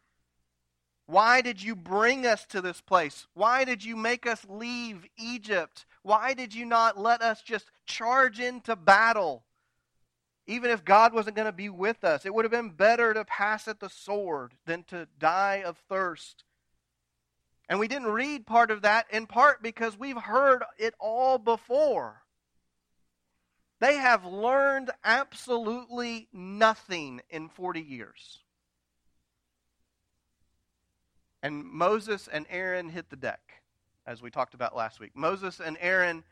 Why 1.07 1.41
did 1.41 1.61
you 1.61 1.75
bring 1.75 2.25
us 2.25 2.45
to 2.47 2.61
this 2.61 2.81
place? 2.81 3.27
Why 3.33 3.63
did 3.63 3.83
you 3.83 3.95
make 3.95 4.25
us 4.25 4.45
leave 4.49 5.05
Egypt? 5.17 5.85
Why 6.01 6.33
did 6.33 6.53
you 6.55 6.65
not 6.65 6.99
let 6.99 7.21
us 7.21 7.41
just 7.43 7.69
charge 7.85 8.39
into 8.39 8.75
battle? 8.75 9.43
Even 10.47 10.71
if 10.71 10.85
God 10.85 11.13
wasn't 11.13 11.35
going 11.35 11.47
to 11.47 11.51
be 11.51 11.69
with 11.69 12.03
us, 12.03 12.25
it 12.25 12.33
would 12.33 12.45
have 12.45 12.51
been 12.51 12.69
better 12.69 13.13
to 13.13 13.25
pass 13.25 13.67
at 13.67 13.79
the 13.79 13.89
sword 13.89 14.53
than 14.65 14.83
to 14.85 15.07
die 15.19 15.63
of 15.65 15.77
thirst. 15.89 16.43
And 17.67 17.79
we 17.79 17.87
didn't 17.87 18.07
read 18.07 18.45
part 18.45 18.69
of 18.69 18.83
that 18.83 19.07
in 19.11 19.25
part 19.25 19.63
because 19.63 19.97
we've 19.97 20.17
heard 20.17 20.63
it 20.77 20.93
all 20.99 21.37
before. 21.37 22.21
They 23.79 23.95
have 23.95 24.25
learned 24.25 24.91
absolutely 25.03 26.27
nothing 26.31 27.21
in 27.29 27.49
40 27.49 27.81
years. 27.81 28.39
And 31.43 31.63
Moses 31.63 32.27
and 32.31 32.45
Aaron 32.49 32.89
hit 32.89 33.09
the 33.09 33.15
deck, 33.15 33.61
as 34.07 34.21
we 34.21 34.31
talked 34.31 34.53
about 34.53 34.75
last 34.75 34.99
week. 34.99 35.11
Moses 35.13 35.59
and 35.59 35.77
Aaron 35.79 36.23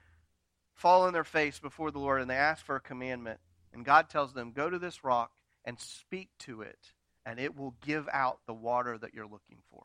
fall 0.73 1.03
on 1.03 1.13
their 1.13 1.23
face 1.23 1.59
before 1.59 1.91
the 1.91 1.99
Lord 1.99 2.21
and 2.21 2.29
they 2.29 2.35
ask 2.35 2.65
for 2.65 2.77
a 2.77 2.81
commandment. 2.81 3.39
And 3.73 3.85
God 3.85 4.09
tells 4.09 4.33
them, 4.33 4.51
Go 4.51 4.69
to 4.69 4.79
this 4.79 5.03
rock 5.03 5.31
and 5.65 5.79
speak 5.79 6.29
to 6.39 6.61
it, 6.61 6.79
and 7.25 7.39
it 7.39 7.57
will 7.57 7.75
give 7.85 8.07
out 8.11 8.39
the 8.47 8.53
water 8.53 8.97
that 8.97 9.13
you're 9.13 9.25
looking 9.25 9.57
for. 9.69 9.83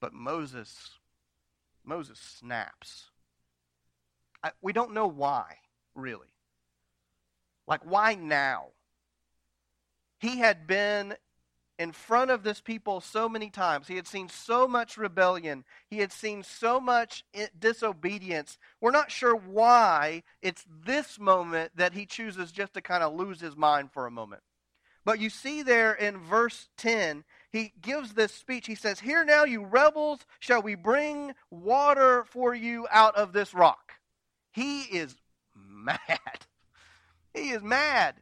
But 0.00 0.12
Moses, 0.12 0.90
Moses 1.84 2.18
snaps. 2.18 3.10
I, 4.42 4.52
we 4.62 4.72
don't 4.72 4.94
know 4.94 5.06
why, 5.06 5.56
really. 5.94 6.34
Like, 7.66 7.82
why 7.84 8.14
now? 8.14 8.68
He 10.20 10.38
had 10.38 10.66
been 10.66 11.14
in 11.78 11.92
front 11.92 12.30
of 12.30 12.42
this 12.42 12.60
people 12.60 13.00
so 13.00 13.28
many 13.28 13.50
times. 13.50 13.86
He 13.86 13.96
had 13.96 14.06
seen 14.06 14.28
so 14.28 14.66
much 14.66 14.96
rebellion. 14.96 15.64
He 15.86 15.98
had 15.98 16.12
seen 16.12 16.42
so 16.42 16.80
much 16.80 17.24
eh, 17.34 17.46
disobedience. 17.58 18.58
We're 18.80 18.90
not 18.90 19.12
sure 19.12 19.36
why 19.36 20.24
it's 20.42 20.64
this 20.84 21.20
moment 21.20 21.72
that 21.76 21.92
he 21.92 22.04
chooses 22.04 22.50
just 22.50 22.74
to 22.74 22.80
kind 22.80 23.04
of 23.04 23.14
lose 23.14 23.40
his 23.40 23.56
mind 23.56 23.92
for 23.92 24.06
a 24.06 24.10
moment. 24.10 24.42
But 25.04 25.20
you 25.20 25.30
see 25.30 25.62
there 25.62 25.94
in 25.94 26.18
verse 26.18 26.68
10, 26.76 27.24
he 27.50 27.72
gives 27.80 28.12
this 28.12 28.34
speech. 28.34 28.66
He 28.66 28.74
says, 28.74 29.00
Here 29.00 29.24
now, 29.24 29.44
you 29.44 29.64
rebels, 29.64 30.26
shall 30.40 30.60
we 30.60 30.74
bring 30.74 31.34
water 31.50 32.24
for 32.24 32.54
you 32.54 32.86
out 32.90 33.14
of 33.14 33.32
this 33.32 33.54
rock? 33.54 33.87
He 34.52 34.82
is 34.82 35.16
mad. 35.54 35.98
He 37.34 37.50
is 37.50 37.62
mad. 37.62 38.16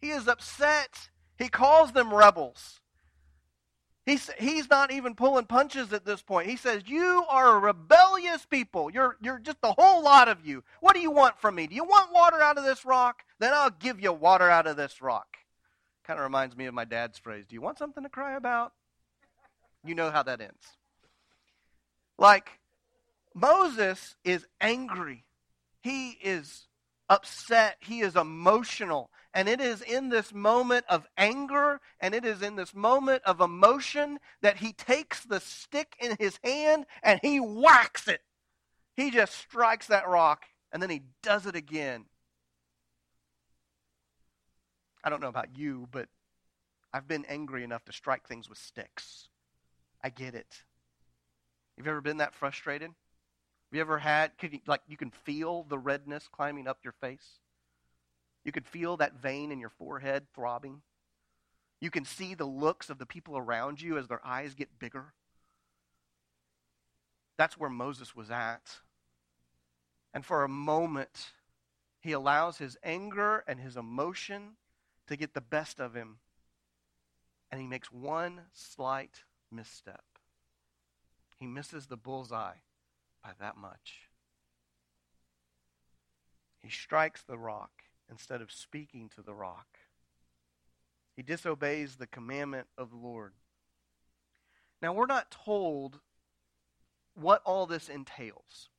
He 0.00 0.10
is 0.10 0.26
upset. 0.26 1.10
He 1.36 1.48
calls 1.48 1.92
them 1.92 2.12
rebels. 2.12 2.80
He's, 4.08 4.30
he's 4.38 4.70
not 4.70 4.90
even 4.90 5.14
pulling 5.14 5.44
punches 5.44 5.92
at 5.92 6.06
this 6.06 6.22
point. 6.22 6.48
He 6.48 6.56
says, 6.56 6.82
You 6.86 7.24
are 7.28 7.54
a 7.54 7.58
rebellious 7.58 8.46
people. 8.46 8.90
You're, 8.90 9.18
you're 9.20 9.38
just 9.38 9.58
a 9.62 9.74
whole 9.78 10.02
lot 10.02 10.28
of 10.28 10.46
you. 10.46 10.64
What 10.80 10.94
do 10.94 11.00
you 11.00 11.10
want 11.10 11.38
from 11.38 11.56
me? 11.56 11.66
Do 11.66 11.74
you 11.74 11.84
want 11.84 12.12
water 12.12 12.40
out 12.40 12.56
of 12.56 12.64
this 12.64 12.86
rock? 12.86 13.22
Then 13.38 13.52
I'll 13.52 13.70
give 13.70 14.00
you 14.00 14.12
water 14.12 14.48
out 14.48 14.66
of 14.66 14.78
this 14.78 15.02
rock. 15.02 15.36
Kind 16.04 16.18
of 16.18 16.24
reminds 16.24 16.56
me 16.56 16.64
of 16.64 16.72
my 16.72 16.86
dad's 16.86 17.18
phrase 17.18 17.44
Do 17.46 17.54
you 17.54 17.60
want 17.60 17.78
something 17.78 18.02
to 18.02 18.08
cry 18.08 18.34
about? 18.34 18.72
You 19.84 19.94
know 19.94 20.10
how 20.10 20.22
that 20.22 20.40
ends. 20.40 20.78
Like, 22.18 22.58
Moses 23.34 24.16
is 24.24 24.46
angry. 24.60 25.26
He 25.82 26.10
is 26.22 26.68
upset. 27.08 27.76
He 27.80 28.00
is 28.00 28.16
emotional. 28.16 29.10
And 29.34 29.48
it 29.48 29.60
is 29.60 29.82
in 29.82 30.08
this 30.08 30.32
moment 30.32 30.84
of 30.88 31.06
anger 31.16 31.80
and 32.00 32.14
it 32.14 32.24
is 32.24 32.42
in 32.42 32.56
this 32.56 32.74
moment 32.74 33.22
of 33.24 33.40
emotion 33.40 34.18
that 34.40 34.56
he 34.56 34.72
takes 34.72 35.24
the 35.24 35.40
stick 35.40 35.96
in 36.00 36.16
his 36.18 36.38
hand 36.42 36.86
and 37.02 37.20
he 37.22 37.38
whacks 37.38 38.08
it. 38.08 38.22
He 38.96 39.10
just 39.10 39.34
strikes 39.34 39.86
that 39.88 40.08
rock 40.08 40.46
and 40.72 40.82
then 40.82 40.90
he 40.90 41.02
does 41.22 41.46
it 41.46 41.54
again. 41.54 42.06
I 45.04 45.10
don't 45.10 45.20
know 45.20 45.28
about 45.28 45.56
you, 45.56 45.88
but 45.90 46.08
I've 46.92 47.06
been 47.06 47.24
angry 47.26 47.62
enough 47.64 47.84
to 47.84 47.92
strike 47.92 48.26
things 48.26 48.48
with 48.48 48.58
sticks. 48.58 49.28
I 50.02 50.08
get 50.10 50.34
it. 50.34 50.64
Have 51.76 51.86
you 51.86 51.92
ever 51.92 52.00
been 52.00 52.16
that 52.16 52.34
frustrated? 52.34 52.90
Have 53.70 53.76
you 53.76 53.80
ever 53.82 53.98
had, 53.98 54.30
you, 54.40 54.60
like, 54.66 54.80
you 54.88 54.96
can 54.96 55.10
feel 55.10 55.66
the 55.68 55.78
redness 55.78 56.26
climbing 56.26 56.66
up 56.66 56.78
your 56.82 56.94
face? 56.94 57.40
You 58.42 58.50
can 58.50 58.62
feel 58.62 58.96
that 58.96 59.20
vein 59.20 59.52
in 59.52 59.60
your 59.60 59.68
forehead 59.68 60.26
throbbing. 60.34 60.80
You 61.78 61.90
can 61.90 62.06
see 62.06 62.34
the 62.34 62.46
looks 62.46 62.88
of 62.88 62.98
the 62.98 63.04
people 63.04 63.36
around 63.36 63.82
you 63.82 63.98
as 63.98 64.08
their 64.08 64.24
eyes 64.24 64.54
get 64.54 64.78
bigger. 64.78 65.12
That's 67.36 67.58
where 67.58 67.68
Moses 67.68 68.16
was 68.16 68.30
at. 68.30 68.78
And 70.14 70.24
for 70.24 70.44
a 70.44 70.48
moment, 70.48 71.32
he 72.00 72.12
allows 72.12 72.56
his 72.56 72.78
anger 72.82 73.44
and 73.46 73.60
his 73.60 73.76
emotion 73.76 74.56
to 75.08 75.16
get 75.16 75.34
the 75.34 75.42
best 75.42 75.78
of 75.78 75.92
him. 75.92 76.20
And 77.50 77.60
he 77.60 77.66
makes 77.66 77.92
one 77.92 78.40
slight 78.54 79.24
misstep. 79.52 80.04
He 81.36 81.46
misses 81.46 81.86
the 81.86 81.98
bullseye 81.98 82.56
by 83.22 83.30
that 83.40 83.56
much. 83.56 84.08
He 86.60 86.70
strikes 86.70 87.22
the 87.22 87.38
rock 87.38 87.70
instead 88.10 88.40
of 88.40 88.50
speaking 88.50 89.10
to 89.14 89.22
the 89.22 89.34
rock. 89.34 89.78
He 91.16 91.22
disobeys 91.22 91.96
the 91.96 92.06
commandment 92.06 92.68
of 92.76 92.90
the 92.90 92.96
Lord. 92.96 93.32
Now, 94.80 94.92
we're 94.92 95.06
not 95.06 95.30
told 95.30 96.00
what 97.14 97.42
all 97.44 97.66
this 97.66 97.88
entails. 97.88 98.70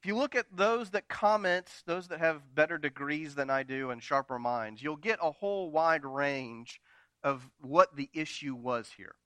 If 0.00 0.06
you 0.06 0.16
look 0.16 0.36
at 0.36 0.46
those 0.54 0.90
that 0.90 1.08
comment, 1.08 1.82
those 1.86 2.06
that 2.08 2.20
have 2.20 2.54
better 2.54 2.78
degrees 2.78 3.34
than 3.34 3.50
I 3.50 3.64
do 3.64 3.90
and 3.90 4.00
sharper 4.00 4.38
minds, 4.38 4.80
you'll 4.80 4.96
get 4.96 5.18
a 5.20 5.32
whole 5.32 5.70
wide 5.70 6.04
range 6.04 6.80
of 7.24 7.50
what 7.60 7.96
the 7.96 8.08
issue 8.14 8.54
was 8.54 8.90
here. 8.96 9.16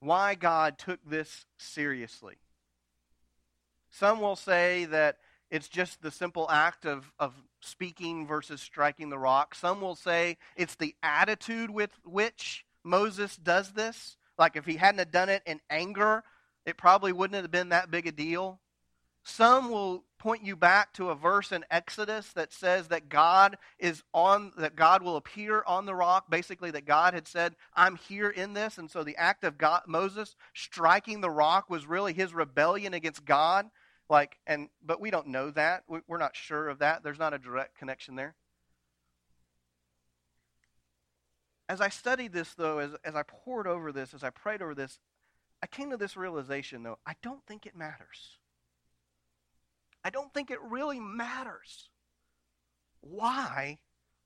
Why 0.00 0.34
God 0.34 0.78
took 0.78 0.98
this 1.04 1.46
seriously. 1.58 2.36
Some 3.90 4.20
will 4.20 4.36
say 4.36 4.86
that 4.86 5.18
it's 5.50 5.68
just 5.68 6.00
the 6.00 6.10
simple 6.10 6.48
act 6.50 6.86
of, 6.86 7.12
of 7.18 7.34
speaking 7.60 8.26
versus 8.26 8.60
striking 8.60 9.10
the 9.10 9.18
rock. 9.18 9.54
Some 9.54 9.80
will 9.80 9.96
say 9.96 10.38
it's 10.56 10.76
the 10.76 10.94
attitude 11.02 11.70
with 11.70 11.90
which 12.04 12.64
Moses 12.84 13.36
does 13.36 13.72
this. 13.72 14.16
Like 14.38 14.56
if 14.56 14.64
he 14.64 14.76
hadn't 14.76 15.00
have 15.00 15.10
done 15.10 15.28
it 15.28 15.42
in 15.44 15.60
anger, 15.68 16.22
it 16.64 16.76
probably 16.76 17.12
wouldn't 17.12 17.42
have 17.42 17.50
been 17.50 17.70
that 17.70 17.90
big 17.90 18.06
a 18.06 18.12
deal. 18.12 18.60
Some 19.24 19.70
will 19.70 20.04
point 20.20 20.44
you 20.44 20.54
back 20.54 20.92
to 20.94 21.10
a 21.10 21.16
verse 21.16 21.50
in 21.50 21.64
Exodus 21.70 22.32
that 22.34 22.52
says 22.52 22.88
that 22.88 23.08
God 23.08 23.58
is 23.78 24.04
on 24.14 24.52
that 24.56 24.76
God 24.76 25.02
will 25.02 25.16
appear 25.16 25.64
on 25.66 25.86
the 25.86 25.94
rock, 25.94 26.30
basically 26.30 26.70
that 26.70 26.84
God 26.84 27.14
had 27.14 27.26
said, 27.26 27.56
"I'm 27.74 27.96
here 27.96 28.30
in 28.30 28.52
this." 28.52 28.78
And 28.78 28.88
so 28.88 29.02
the 29.02 29.16
act 29.16 29.42
of 29.42 29.58
God, 29.58 29.82
Moses 29.88 30.36
striking 30.54 31.20
the 31.20 31.30
rock 31.30 31.68
was 31.68 31.86
really 31.86 32.12
his 32.12 32.32
rebellion 32.32 32.94
against 32.94 33.24
God 33.24 33.70
like, 34.10 34.40
and 34.44 34.68
but 34.84 35.00
we 35.00 35.10
don't 35.10 35.28
know 35.28 35.50
that. 35.52 35.84
We're 35.88 36.18
not 36.18 36.34
sure 36.34 36.68
of 36.68 36.80
that. 36.80 37.02
There's 37.04 37.18
not 37.18 37.32
a 37.32 37.38
direct 37.38 37.78
connection 37.78 38.16
there. 38.16 38.34
As 41.68 41.80
I 41.80 41.88
studied 41.88 42.32
this, 42.32 42.52
though, 42.54 42.78
as, 42.78 42.90
as 43.04 43.14
I 43.14 43.22
poured 43.22 43.68
over 43.68 43.92
this, 43.92 44.12
as 44.12 44.24
I 44.24 44.30
prayed 44.30 44.60
over 44.60 44.74
this, 44.74 44.98
I 45.62 45.68
came 45.68 45.90
to 45.90 45.96
this 45.96 46.16
realization, 46.16 46.82
though, 46.82 46.98
I 47.06 47.14
don't 47.22 47.46
think 47.46 47.64
it 47.64 47.76
matters. 47.76 48.39
I 50.04 50.10
don't 50.10 50.32
think 50.32 50.50
it 50.50 50.60
really 50.62 51.00
matters 51.00 51.90
why 53.00 53.78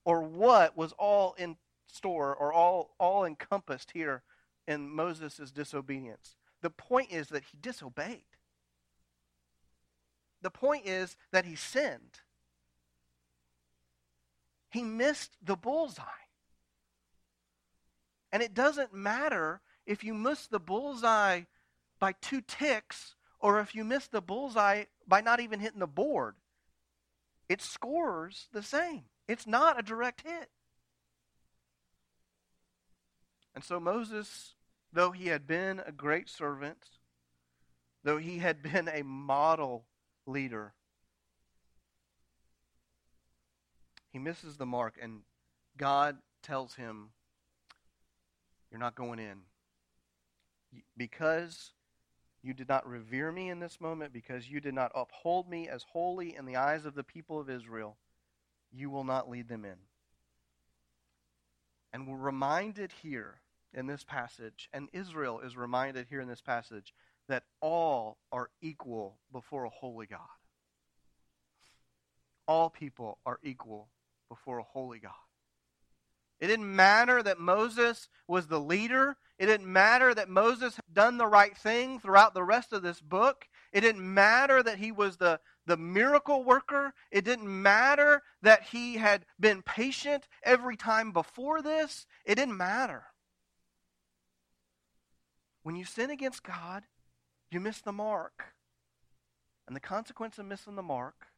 or 0.05 0.23
what 0.23 0.77
was 0.77 0.93
all 0.93 1.35
in 1.39 1.57
store 1.87 2.35
or 2.35 2.53
all, 2.53 2.95
all 2.99 3.25
encompassed 3.25 3.93
here 3.93 4.23
in 4.67 4.89
Moses' 4.89 5.51
disobedience. 5.51 6.37
The 6.63 6.71
point 6.71 7.13
is 7.13 7.29
that 7.29 7.45
he 7.45 7.59
disobeyed. 7.61 8.25
The 10.43 10.51
point 10.51 10.87
is 10.87 11.17
that 11.33 11.45
he 11.45 11.57
sinned. 11.57 12.21
He 14.71 14.83
missed 14.83 15.37
the 15.43 15.57
bullseye. 15.57 16.05
And 18.33 18.43
it 18.43 18.55
doesn't 18.55 18.93
matter 18.93 19.61
if 19.87 20.03
you 20.03 20.15
miss 20.15 20.47
the 20.47 20.59
bullseye 20.59 21.43
by 22.01 22.13
two 22.21 22.41
ticks 22.41 23.15
or 23.39 23.61
if 23.61 23.75
you 23.75 23.85
miss 23.85 24.09
the 24.09 24.21
bullseye 24.21 24.85
by 25.07 25.21
not 25.21 25.41
even 25.41 25.61
hitting 25.61 25.81
the 25.81 25.87
board. 25.87 26.35
It 27.49 27.61
scores 27.61 28.49
the 28.53 28.63
same. 28.63 29.05
It's 29.29 29.47
not 29.47 29.79
a 29.79 29.83
direct 29.83 30.23
hit. 30.23 30.51
And 33.55 33.63
so 33.63 33.79
Moses, 33.79 34.55
though 34.93 35.13
he 35.13 35.29
had 35.29 35.47
been 35.47 35.81
a 35.87 35.93
great 35.93 36.29
servant, 36.29 36.79
though 38.03 38.19
he 38.19 38.39
had 38.39 38.63
been 38.63 38.89
a 38.89 39.03
model 39.03 39.87
leader. 40.27 40.75
He 44.13 44.19
misses 44.19 44.57
the 44.57 44.67
mark, 44.67 44.97
and 45.01 45.21
God 45.77 46.19
tells 46.43 46.75
him, 46.75 47.11
You're 48.71 48.81
not 48.81 48.95
going 48.95 49.19
in. 49.19 49.41
Because 50.97 51.73
you 52.45 52.53
did 52.53 52.69
not 52.69 52.87
revere 52.87 53.33
me 53.33 53.49
in 53.49 53.59
this 53.59 53.81
moment, 53.81 54.13
because 54.13 54.49
you 54.49 54.61
did 54.61 54.75
not 54.75 54.93
uphold 54.95 55.49
me 55.49 55.69
as 55.69 55.85
holy 55.93 56.37
in 56.37 56.45
the 56.45 56.57
eyes 56.57 56.85
of 56.85 56.95
the 56.95 57.03
people 57.03 57.41
of 57.41 57.49
Israel, 57.49 57.97
you 58.71 58.91
will 58.91 59.05
not 59.05 59.31
lead 59.31 59.49
them 59.49 59.65
in. 59.65 59.77
And 61.93 62.07
we're 62.07 62.19
reminded 62.19 62.93
here 63.03 63.41
in 63.73 63.87
this 63.87 64.05
passage, 64.05 64.69
and 64.73 64.89
Israel 64.93 65.41
is 65.41 65.57
reminded 65.57 66.07
here 66.09 66.21
in 66.21 66.29
this 66.29 66.43
passage, 66.43 66.93
that 67.29 67.45
all 67.61 68.19
are 68.31 68.51
equal 68.61 69.17
before 69.33 69.65
a 69.65 69.71
holy 69.71 70.07
God. 70.07 70.21
All 72.47 72.69
people 72.69 73.19
are 73.25 73.39
equal 73.43 73.89
before 74.29 74.59
a 74.59 74.63
holy 74.65 74.99
God. 74.99 75.13
It 76.45 76.49
didn't 76.49 76.77
matter 76.77 77.23
that 77.23 77.41
Moses 77.41 78.11
was 78.29 78.49
the 78.49 78.61
leader. 78.61 79.17
It 79.39 79.47
didn't 79.47 79.73
matter 79.73 80.13
that 80.13 80.29
Moses 80.29 80.77
had 80.77 80.93
done 80.93 81.17
the 81.17 81.27
right 81.27 81.57
thing 81.57 81.99
throughout 81.99 82.35
the 82.35 82.43
rest 82.43 82.75
of 82.75 82.83
this 82.83 83.01
book. 83.01 83.49
It 83.73 83.81
didn't 83.81 84.13
matter 84.13 84.63
that 84.63 84.77
he 84.77 84.93
was 84.93 85.17
the, 85.17 85.41
the 85.65 85.79
miracle 85.79 86.45
worker. 86.45 86.93
It 87.11 87.25
didn't 87.25 87.49
matter 87.49 88.21
that 88.43 88.65
he 88.65 88.97
had 88.99 89.25
been 89.41 89.63
patient 89.63 90.29
every 90.43 90.77
time 90.77 91.13
before 91.13 91.63
this. 91.63 92.05
It 92.27 92.35
didn't 92.35 92.59
matter. 92.59 93.05
When 95.63 95.77
you 95.77 95.87
sin 95.87 96.11
against 96.11 96.43
God, 96.43 96.83
you 97.51 97.59
miss 97.59 97.81
the 97.81 97.91
mark. 97.91 98.53
And 99.67 99.75
the 99.75 99.81
consequence 99.81 100.39
of 100.39 100.45
missing 100.45 100.77
the 100.77 100.83
mark 100.83 101.29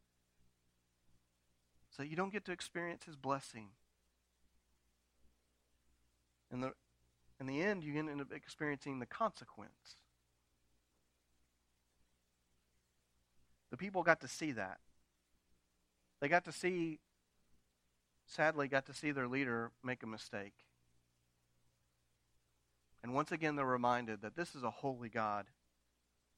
is 1.92 1.96
that 1.96 2.08
you 2.08 2.16
don't 2.16 2.32
get 2.32 2.44
to 2.46 2.52
experience 2.52 3.04
his 3.04 3.14
blessing. 3.14 3.68
In 6.52 6.60
the, 6.60 6.72
in 7.40 7.46
the 7.46 7.62
end, 7.62 7.84
you 7.84 7.98
end 7.98 8.20
up 8.20 8.32
experiencing 8.32 8.98
the 8.98 9.06
consequence. 9.06 9.96
The 13.70 13.76
people 13.76 14.02
got 14.02 14.20
to 14.20 14.28
see 14.28 14.52
that. 14.52 14.78
They 16.20 16.28
got 16.28 16.44
to 16.44 16.52
see, 16.52 17.00
sadly, 18.26 18.68
got 18.68 18.86
to 18.86 18.94
see 18.94 19.10
their 19.10 19.28
leader 19.28 19.72
make 19.84 20.02
a 20.02 20.06
mistake. 20.06 20.54
And 23.02 23.14
once 23.14 23.32
again, 23.32 23.56
they're 23.56 23.66
reminded 23.66 24.22
that 24.22 24.34
this 24.34 24.54
is 24.54 24.62
a 24.62 24.70
holy 24.70 25.08
God 25.08 25.46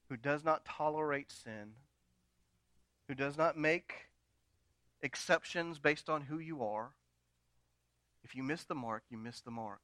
who 0.09 0.17
does 0.17 0.43
not 0.43 0.65
tolerate 0.65 1.31
sin, 1.31 1.73
who 3.07 3.15
does 3.15 3.37
not 3.37 3.57
make 3.57 4.09
exceptions 5.01 5.79
based 5.79 6.09
on 6.09 6.23
who 6.23 6.39
you 6.39 6.63
are. 6.63 6.91
If 8.23 8.35
you 8.35 8.43
miss 8.43 8.65
the 8.65 8.75
mark, 8.75 9.03
you 9.09 9.17
miss 9.17 9.39
the 9.39 9.51
mark. 9.51 9.79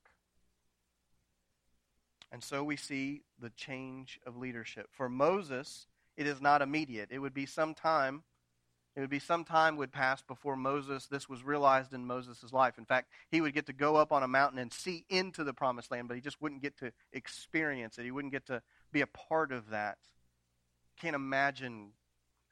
And 2.32 2.44
so 2.44 2.64
we 2.64 2.76
see 2.76 3.22
the 3.40 3.52
change 3.52 4.20
of 4.26 4.36
leadership. 4.36 4.88
For 4.92 5.08
Moses, 5.08 5.88
it 6.18 6.28
is 6.28 6.42
not 6.42 6.62
immediate. 6.62 7.10
It 7.12 7.20
would 7.20 7.34
be 7.34 7.46
some 7.46 7.74
time. 7.74 8.24
It 8.96 9.02
would 9.02 9.10
be 9.10 9.20
some 9.20 9.44
time 9.44 9.76
would 9.78 9.92
pass 9.92 10.22
before 10.22 10.56
Moses, 10.56 11.06
this 11.08 11.28
was 11.28 11.44
realized 11.44 11.94
in 11.94 12.06
Moses' 12.06 12.54
life. 12.54 12.78
In 12.78 12.86
fact, 12.86 13.10
he 13.30 13.42
would 13.42 13.54
get 13.54 13.66
to 13.66 13.74
go 13.74 13.98
up 13.98 14.14
on 14.14 14.24
a 14.24 14.28
mountain 14.28 14.60
and 14.60 14.72
see 14.72 15.06
into 15.10 15.44
the 15.44 15.54
promised 15.54 15.92
land, 15.92 16.08
but 16.08 16.16
he 16.16 16.22
just 16.22 16.42
wouldn't 16.42 16.62
get 16.62 16.78
to 16.78 16.94
experience 17.12 17.98
it. 17.98 18.06
He 18.06 18.12
wouldn't 18.12 18.34
get 18.34 18.46
to 18.48 18.62
be 18.94 19.02
a 19.02 19.08
part 19.08 19.52
of 19.52 19.70
that 19.70 19.98
can't 21.00 21.16
imagine 21.16 21.92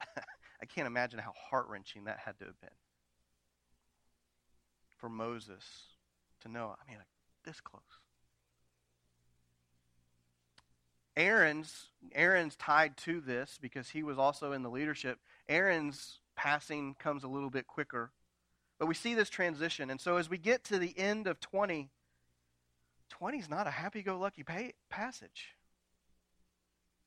I 0.60 0.66
can't 0.66 0.86
imagine 0.86 1.18
how 1.18 1.32
heart 1.50 1.66
wrenching 1.68 2.04
that 2.04 2.18
had 2.18 2.38
to 2.38 2.44
have 2.46 2.60
been 2.60 2.70
for 4.96 5.08
Moses 5.08 5.64
to 6.40 6.48
know. 6.48 6.74
I 6.80 6.88
mean, 6.88 6.98
like, 6.98 7.08
this 7.44 7.60
close. 7.60 7.82
Aaron's 11.16 11.88
Aaron's 12.14 12.56
tied 12.56 12.96
to 12.98 13.20
this 13.20 13.58
because 13.60 13.88
he 13.88 14.02
was 14.02 14.18
also 14.18 14.52
in 14.52 14.62
the 14.62 14.70
leadership. 14.70 15.18
Aaron's 15.48 16.18
passing 16.36 16.94
comes 16.98 17.24
a 17.24 17.28
little 17.28 17.50
bit 17.50 17.66
quicker. 17.66 18.10
But 18.78 18.86
we 18.86 18.94
see 18.94 19.14
this 19.14 19.30
transition. 19.30 19.90
And 19.90 20.00
so 20.00 20.16
as 20.16 20.28
we 20.28 20.38
get 20.38 20.64
to 20.64 20.78
the 20.78 20.98
end 20.98 21.26
of 21.26 21.40
20, 21.40 21.90
20 23.10 23.38
is 23.38 23.48
not 23.48 23.66
a 23.66 23.70
happy 23.70 24.02
go 24.02 24.18
lucky 24.18 24.44
passage. 24.90 25.54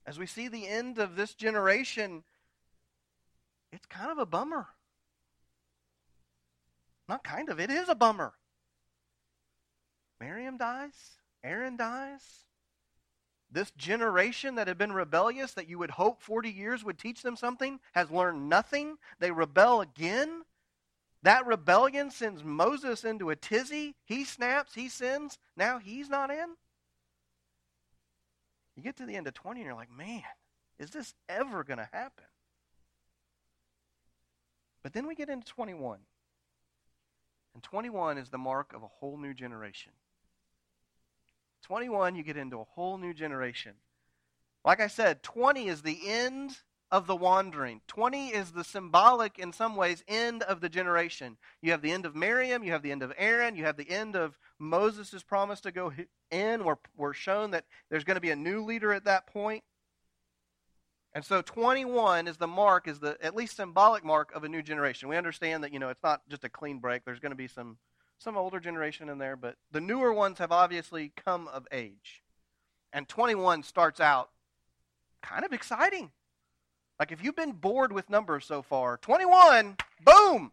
As 0.06 0.18
we 0.18 0.26
see 0.26 0.48
the 0.48 0.68
end 0.68 1.00
of 1.00 1.18
this 1.18 1.34
generation, 1.34 2.24
it's 3.74 3.86
kind 3.86 4.10
of 4.10 4.18
a 4.18 4.26
bummer. 4.26 4.68
Not 7.10 7.24
kind 7.24 7.50
of, 7.50 7.60
it 7.60 7.70
is 7.70 7.90
a 7.90 7.96
bummer. 7.96 8.34
Miriam 10.20 10.58
dies, 10.58 11.18
Aaron 11.44 11.76
dies. 11.76 12.47
This 13.50 13.72
generation 13.72 14.56
that 14.56 14.68
had 14.68 14.78
been 14.78 14.92
rebellious, 14.92 15.54
that 15.54 15.70
you 15.70 15.80
would 15.80 15.92
hope 15.92 16.22
40 16.22 16.50
years 16.50 16.84
would 16.84 16.98
teach 16.98 17.22
them 17.22 17.38
something, 17.38 17.80
has 17.94 18.12
learned 18.12 18.50
nothing. 18.50 18.98
They 19.20 19.32
rebel 19.32 19.82
again. 19.82 20.44
That 21.24 21.46
rebellion 21.46 22.12
sends 22.12 22.44
Moses 22.44 23.04
into 23.04 23.30
a 23.30 23.36
tizzy. 23.36 23.96
He 24.06 24.26
snaps, 24.26 24.74
he 24.76 24.90
sins. 24.90 25.38
Now 25.56 25.80
he's 25.80 26.10
not 26.10 26.30
in. 26.30 26.56
You 28.76 28.84
get 28.84 28.98
to 28.98 29.06
the 29.06 29.16
end 29.16 29.28
of 29.28 29.34
20 29.34 29.62
and 29.62 29.66
you're 29.66 29.76
like, 29.76 29.96
man, 29.96 30.22
is 30.78 30.92
this 30.92 31.16
ever 31.28 31.64
going 31.64 31.80
to 31.80 31.90
happen? 31.92 32.26
But 34.84 34.94
then 34.94 35.08
we 35.08 35.16
get 35.16 35.30
into 35.30 35.48
21. 35.48 36.00
And 37.56 37.64
21 37.64 38.18
is 38.20 38.30
the 38.30 38.38
mark 38.38 38.74
of 38.74 38.84
a 38.84 38.88
whole 38.88 39.18
new 39.18 39.34
generation. 39.34 39.94
21, 41.64 42.16
you 42.16 42.24
get 42.24 42.38
into 42.38 42.60
a 42.60 42.64
whole 42.64 42.98
new 42.98 43.14
generation. 43.14 43.74
Like 44.64 44.80
I 44.80 44.88
said, 44.88 45.24
20 45.24 45.68
is 45.68 45.82
the 45.82 46.00
end 46.06 46.58
of 46.92 47.08
the 47.08 47.16
wandering. 47.16 47.82
20 47.88 48.30
is 48.30 48.52
the 48.52 48.64
symbolic, 48.64 49.38
in 49.40 49.52
some 49.52 49.76
ways, 49.76 50.04
end 50.08 50.44
of 50.44 50.62
the 50.62 50.70
generation. 50.70 51.38
You 51.62 51.72
have 51.72 51.82
the 51.82 51.92
end 51.92 52.06
of 52.06 52.16
Miriam, 52.16 52.64
you 52.64 52.72
have 52.72 52.82
the 52.82 52.92
end 52.92 53.04
of 53.04 53.14
Aaron, 53.18 53.56
you 53.56 53.66
have 53.66 53.78
the 53.78 53.90
end 53.90 54.16
of 54.16 54.38
Moses' 54.58 55.24
promise 55.24 55.62
to 55.62 55.72
go 55.72 55.92
in. 56.32 56.64
We're, 56.64 56.78
we're 56.96 57.14
shown 57.14 57.52
that 57.52 57.66
there's 57.90 58.04
going 58.04 58.16
to 58.16 58.22
be 58.22 58.32
a 58.32 58.36
new 58.36 58.64
leader 58.64 58.94
at 58.94 59.06
that 59.06 59.28
point. 59.28 59.64
And 61.14 61.26
so 61.26 61.42
21 61.42 62.28
is 62.28 62.38
the 62.38 62.48
mark, 62.48 62.88
is 62.88 63.00
the 63.00 63.18
at 63.22 63.36
least 63.36 63.56
symbolic 63.56 64.06
mark 64.06 64.34
of 64.36 64.44
a 64.44 64.50
new 64.50 64.62
generation. 64.62 65.10
We 65.10 65.18
understand 65.18 65.64
that, 65.64 65.74
you 65.74 65.80
know, 65.80 65.90
it's 65.90 66.04
not 66.04 66.22
just 66.30 66.44
a 66.44 66.50
clean 66.50 66.80
break. 66.80 67.04
There's 67.04 67.20
going 67.20 67.32
to 67.32 67.36
be 67.36 67.48
some 67.48 67.78
some 68.20 68.38
older 68.38 68.60
generation 68.60 69.10
in 69.10 69.18
there, 69.18 69.36
but 69.36 69.56
the 69.72 69.82
newer 69.82 70.14
ones 70.14 70.40
have 70.40 70.52
obviously 70.52 71.12
come 71.16 71.48
of 71.48 71.68
age. 71.72 72.24
And 72.94 73.08
21 73.08 73.64
starts 73.64 74.00
out 74.00 74.30
kind 75.22 75.46
of 75.46 75.54
exciting. 75.54 76.12
Like 77.00 77.12
if 77.12 77.24
you've 77.24 77.36
been 77.36 77.52
bored 77.52 77.92
with 77.92 78.10
numbers 78.10 78.46
so 78.46 78.62
far, 78.62 78.98
21, 78.98 79.78
boom. 80.04 80.52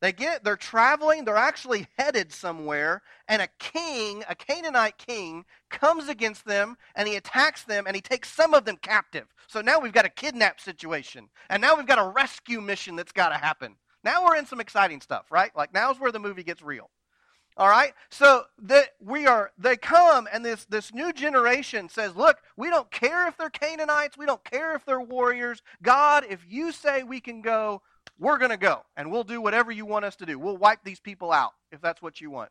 They 0.00 0.12
get 0.12 0.42
they're 0.42 0.56
traveling, 0.56 1.24
they're 1.24 1.36
actually 1.36 1.86
headed 1.98 2.32
somewhere, 2.32 3.02
and 3.28 3.42
a 3.42 3.48
king, 3.58 4.24
a 4.30 4.34
Canaanite 4.34 4.96
king, 4.96 5.44
comes 5.68 6.08
against 6.08 6.46
them 6.46 6.78
and 6.94 7.06
he 7.06 7.16
attacks 7.16 7.64
them 7.64 7.84
and 7.86 7.94
he 7.94 8.00
takes 8.00 8.32
some 8.32 8.54
of 8.54 8.64
them 8.64 8.78
captive. 8.80 9.26
So 9.46 9.60
now 9.60 9.78
we've 9.78 9.92
got 9.92 10.06
a 10.06 10.10
kidnap 10.10 10.58
situation. 10.58 11.28
And 11.50 11.60
now 11.60 11.76
we've 11.76 11.86
got 11.86 11.98
a 11.98 12.12
rescue 12.12 12.62
mission 12.62 12.96
that's 12.96 13.12
got 13.12 13.28
to 13.28 13.36
happen. 13.36 13.76
Now 14.04 14.24
we're 14.24 14.36
in 14.36 14.46
some 14.46 14.60
exciting 14.60 15.00
stuff, 15.00 15.26
right? 15.30 15.54
Like 15.56 15.72
now's 15.72 16.00
where 16.00 16.12
the 16.12 16.18
movie 16.18 16.42
gets 16.42 16.62
real. 16.62 16.90
All 17.56 17.68
right? 17.68 17.92
So 18.10 18.44
that 18.62 18.90
we 19.00 19.26
are 19.26 19.52
they 19.58 19.76
come 19.76 20.28
and 20.32 20.44
this 20.44 20.64
this 20.66 20.94
new 20.94 21.12
generation 21.12 21.88
says, 21.88 22.16
"Look, 22.16 22.38
we 22.56 22.70
don't 22.70 22.90
care 22.90 23.28
if 23.28 23.36
they're 23.36 23.50
Canaanites, 23.50 24.16
we 24.16 24.26
don't 24.26 24.44
care 24.44 24.74
if 24.74 24.84
they're 24.84 25.00
warriors. 25.00 25.62
God, 25.82 26.24
if 26.28 26.44
you 26.48 26.72
say 26.72 27.02
we 27.02 27.20
can 27.20 27.42
go, 27.42 27.82
we're 28.18 28.38
going 28.38 28.50
to 28.50 28.56
go 28.56 28.84
and 28.96 29.10
we'll 29.10 29.24
do 29.24 29.40
whatever 29.40 29.72
you 29.72 29.84
want 29.84 30.04
us 30.04 30.16
to 30.16 30.26
do. 30.26 30.38
We'll 30.38 30.56
wipe 30.56 30.84
these 30.84 31.00
people 31.00 31.32
out 31.32 31.52
if 31.70 31.80
that's 31.80 32.00
what 32.00 32.20
you 32.20 32.30
want." 32.30 32.50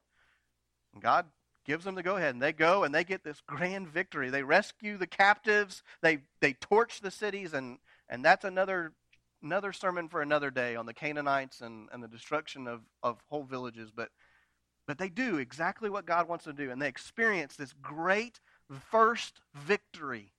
And 0.94 1.02
God 1.02 1.26
gives 1.66 1.86
them 1.86 1.96
the 1.96 2.04
go 2.04 2.18
ahead 2.18 2.34
and 2.34 2.42
they 2.42 2.54
go 2.54 2.84
and 2.84 2.94
they 2.94 3.04
get 3.04 3.24
this 3.24 3.42
grand 3.46 3.88
victory. 3.88 4.30
They 4.30 4.44
rescue 4.44 4.98
the 4.98 5.08
captives, 5.08 5.84
they 6.02 6.20
they 6.42 6.54
torch 6.54 7.02
the 7.02 7.12
cities 7.12 7.54
and 7.54 7.80
and 8.10 8.26
that's 8.26 8.44
another 8.44 8.94
another 9.42 9.74
sermon 9.74 10.10
for 10.10 10.22
another 10.22 10.52
day 10.52 10.76
on 10.76 10.86
the 10.86 10.94
Canaanites 10.94 11.62
and, 11.62 11.90
and 11.92 12.04
the 12.04 12.08
destruction 12.08 12.68
of, 12.68 12.82
of 13.04 13.18
whole 13.30 13.44
villages, 13.44 13.92
but 13.96 14.10
but 14.88 14.98
they 14.98 15.10
do 15.10 15.38
exactly 15.38 15.88
what 15.88 16.08
God 16.08 16.28
wants 16.28 16.46
to 16.46 16.54
do, 16.54 16.72
and 16.72 16.82
they 16.82 16.88
experience 16.88 17.56
this 17.56 17.76
great 17.80 18.40
first 18.90 19.40
victory. 19.54 20.32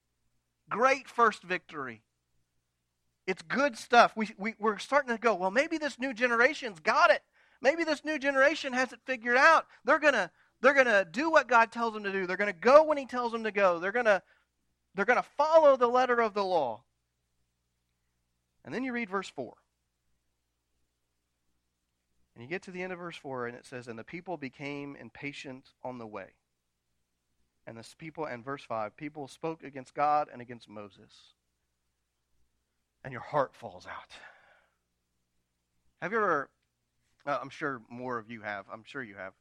Great 0.69 1.09
first 1.09 1.45
victory. 1.45 2.03
It's 3.29 3.43
good 3.43 3.79
stuff. 3.79 4.13
We, 4.17 4.31
we, 4.37 4.55
we're 4.59 4.79
starting 4.79 5.15
to 5.15 5.21
go, 5.21 5.37
well, 5.37 5.53
maybe 5.53 5.79
this 5.79 6.01
new 6.01 6.13
generation's 6.13 6.81
got 6.81 7.13
it. 7.13 7.23
Maybe 7.63 7.85
this 7.85 8.05
new 8.05 8.19
generation 8.19 8.73
has 8.73 8.93
it 8.93 8.99
figured 9.05 9.37
out. 9.37 9.67
They're 9.85 10.01
going 10.01 10.15
to 10.15 10.33
they're 10.61 10.75
going 10.75 10.87
to 10.87 11.07
do 11.09 11.31
what 11.31 11.47
God 11.47 11.71
tells 11.71 11.95
them 11.95 12.03
to 12.03 12.11
do. 12.11 12.27
They're 12.27 12.37
going 12.37 12.53
to 12.53 12.61
go 12.61 12.83
when 12.83 12.99
he 12.99 13.07
tells 13.07 13.31
them 13.31 13.45
to 13.45 13.53
go. 13.53 13.79
They're 13.79 13.93
going 13.93 14.07
to 14.07 14.21
they're 14.97 15.05
going 15.05 15.23
to 15.23 15.29
follow 15.37 15.77
the 15.77 15.87
letter 15.87 16.21
of 16.21 16.35
the 16.35 16.45
law. 16.45 16.83
And 18.65 18.75
then 18.75 18.85
you 18.85 18.93
read 18.93 19.11
verse 19.11 19.29
4. 19.29 19.55
And 22.35 22.45
you 22.45 22.49
get 22.49 22.63
to 22.63 22.71
the 22.71 22.83
end 22.83 22.93
of 22.93 22.99
verse 22.99 23.17
4, 23.17 23.47
and 23.47 23.57
it 23.57 23.67
says, 23.67 23.89
And 23.89 23.99
the 23.99 24.05
people 24.05 24.37
became 24.37 24.97
impatient 24.97 25.71
on 25.83 25.99
the 25.99 26.07
way. 26.07 26.35
And 27.67 27.77
the 27.77 27.85
people, 27.99 28.25
and 28.25 28.45
verse 28.45 28.65
5, 28.65 28.97
people 28.97 29.29
spoke 29.29 29.63
against 29.63 29.95
God 29.95 30.29
and 30.33 30.41
against 30.41 30.69
Moses. 30.69 31.35
And 33.05 33.13
your 33.13 33.23
heart 33.23 33.55
falls 33.55 33.87
out. 33.87 34.13
Have 36.01 36.13
you 36.13 36.19
ever, 36.19 36.49
uh, 37.27 37.39
I'm 37.41 37.51
sure 37.51 37.83
more 37.91 38.17
of 38.19 38.31
you 38.31 38.41
have, 38.41 38.65
I'm 38.73 38.85
sure 38.85 39.03
you 39.03 39.17
have, 39.17 39.35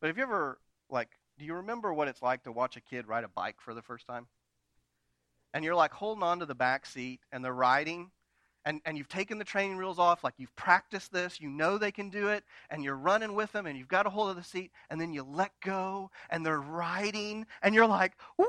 but 0.00 0.06
have 0.06 0.16
you 0.16 0.22
ever, 0.22 0.58
like, 0.88 1.10
do 1.38 1.44
you 1.44 1.54
remember 1.54 1.92
what 1.92 2.08
it's 2.08 2.22
like 2.22 2.44
to 2.44 2.52
watch 2.52 2.76
a 2.76 2.80
kid 2.80 3.06
ride 3.06 3.24
a 3.24 3.28
bike 3.28 3.56
for 3.60 3.74
the 3.74 3.82
first 3.82 4.06
time? 4.06 4.26
And 5.52 5.64
you're 5.64 5.74
like 5.74 5.92
holding 5.92 6.22
on 6.22 6.38
to 6.38 6.46
the 6.46 6.54
back 6.54 6.86
seat, 6.86 7.20
and 7.30 7.44
they're 7.44 7.52
riding, 7.52 8.10
and, 8.68 8.82
and 8.84 8.98
you've 8.98 9.08
taken 9.08 9.38
the 9.38 9.44
training 9.44 9.78
wheels 9.78 9.98
off, 9.98 10.22
like 10.22 10.34
you've 10.36 10.54
practiced 10.54 11.10
this, 11.10 11.40
you 11.40 11.48
know 11.48 11.78
they 11.78 11.90
can 11.90 12.10
do 12.10 12.28
it, 12.28 12.44
and 12.68 12.84
you're 12.84 12.98
running 12.98 13.32
with 13.32 13.50
them, 13.52 13.64
and 13.64 13.78
you've 13.78 13.88
got 13.88 14.04
a 14.06 14.10
hold 14.10 14.28
of 14.28 14.36
the 14.36 14.42
seat, 14.42 14.72
and 14.90 15.00
then 15.00 15.10
you 15.10 15.22
let 15.22 15.58
go, 15.62 16.10
and 16.28 16.44
they're 16.44 16.60
riding, 16.60 17.46
and 17.62 17.74
you're 17.74 17.86
like, 17.86 18.12
"Woo, 18.36 18.46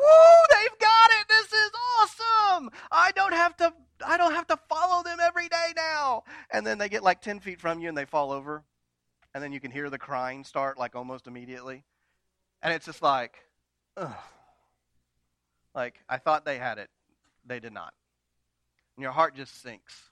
they've 0.51 0.77
got 0.77 1.10
it! 1.21 1.27
This 1.29 1.53
is 1.53 1.71
awesome! 2.01 2.69
I 2.91 3.13
don't 3.15 3.34
have 3.34 3.55
to, 3.58 3.73
I 4.05 4.17
don't 4.17 4.34
have 4.34 4.45
to 4.47 4.58
follow 4.67 5.03
them 5.03 5.19
every 5.21 5.47
day 5.47 5.71
now." 5.77 6.25
And 6.51 6.67
then 6.67 6.77
they 6.77 6.89
get 6.89 7.01
like 7.01 7.21
ten 7.21 7.39
feet 7.39 7.62
from 7.62 7.79
you, 7.79 7.88
and 7.88 7.97
they 7.97 8.03
fall 8.03 8.34
over, 8.34 8.65
and 9.34 9.41
then 9.41 9.53
you 9.53 9.62
can 9.62 9.71
hear 9.71 9.89
the 9.89 9.97
crying 9.97 10.43
start 10.43 10.77
like 10.77 10.97
almost 10.97 11.27
immediately, 11.27 11.86
and 12.62 12.73
it's 12.73 12.86
just 12.86 13.01
like, 13.01 13.38
ugh. 13.95 14.13
Like 15.73 16.03
I 16.10 16.17
thought 16.17 16.43
they 16.43 16.58
had 16.58 16.77
it, 16.77 16.89
they 17.45 17.62
did 17.62 17.71
not 17.71 17.93
and 18.99 19.03
your 19.03 19.13
heart 19.13 19.34
just 19.34 19.62
sinks. 19.62 20.09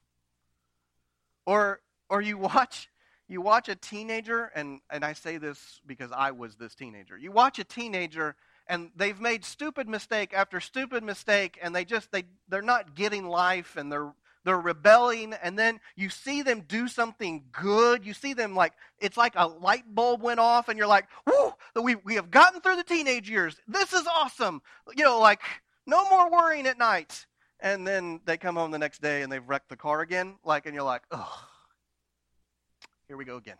Or 1.47 1.79
or 2.10 2.21
you 2.21 2.38
watch 2.38 2.89
you 3.29 3.41
watch 3.41 3.69
a 3.69 3.75
teenager 3.75 4.51
and 4.53 4.81
and 4.91 5.03
I 5.03 5.13
say 5.13 5.38
this 5.38 5.81
because 5.88 6.12
I 6.12 6.31
was 6.31 6.55
this 6.57 6.75
teenager. 6.75 7.17
You 7.17 7.31
watch 7.31 7.57
a 7.57 7.63
teenager 7.63 8.36
and 8.67 8.91
they've 8.97 9.19
made 9.19 9.45
stupid 9.45 9.88
mistake 9.88 10.33
after 10.33 10.60
stupid 10.60 11.03
mistake 11.03 11.57
and 11.62 11.73
they 11.73 11.86
just 11.86 12.12
they 12.12 12.25
they're 12.49 12.62
not 12.62 12.95
getting 12.95 13.25
life 13.25 13.77
and 13.77 13.89
they're 13.89 14.13
they're 14.43 14.60
rebelling 14.60 15.33
and 15.41 15.57
then 15.57 15.79
you 15.95 16.10
see 16.10 16.41
them 16.41 16.65
do 16.67 16.89
something 16.89 17.43
good. 17.53 18.05
You 18.05 18.13
see 18.13 18.33
them 18.33 18.53
like 18.53 18.73
it's 18.99 19.17
like 19.17 19.33
a 19.38 19.47
light 19.47 19.83
bulb 19.95 20.21
went 20.21 20.41
off 20.41 20.67
and 20.67 20.77
you're 20.77 20.86
like 20.86 21.07
whoo 21.25 21.53
we, 21.81 21.95
we 21.95 22.15
have 22.15 22.29
gotten 22.29 22.60
through 22.60 22.75
the 22.75 22.83
teenage 22.83 23.29
years. 23.29 23.55
This 23.69 23.93
is 23.93 24.05
awesome. 24.05 24.62
You 24.97 25.05
know 25.05 25.19
like 25.19 25.41
no 25.86 26.10
more 26.10 26.29
worrying 26.29 26.67
at 26.67 26.77
night 26.77 27.25
and 27.59 27.85
then 27.85 28.21
they 28.25 28.37
come 28.37 28.55
home 28.55 28.71
the 28.71 28.79
next 28.79 29.01
day 29.01 29.21
and 29.21 29.31
they've 29.31 29.47
wrecked 29.47 29.69
the 29.69 29.75
car 29.75 30.01
again, 30.01 30.35
like, 30.43 30.65
and 30.65 30.75
you're 30.75 30.83
like, 30.83 31.03
oh, 31.11 31.47
here 33.07 33.17
we 33.17 33.25
go 33.25 33.37
again. 33.37 33.57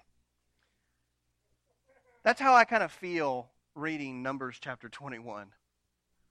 That's 2.24 2.42
how 2.42 2.54
I 2.54 2.66
kind 2.66 2.84
of 2.84 2.92
feel 2.92 3.50
reading 3.76 4.22
Numbers 4.22 4.58
chapter 4.60 4.90
21. 4.90 5.48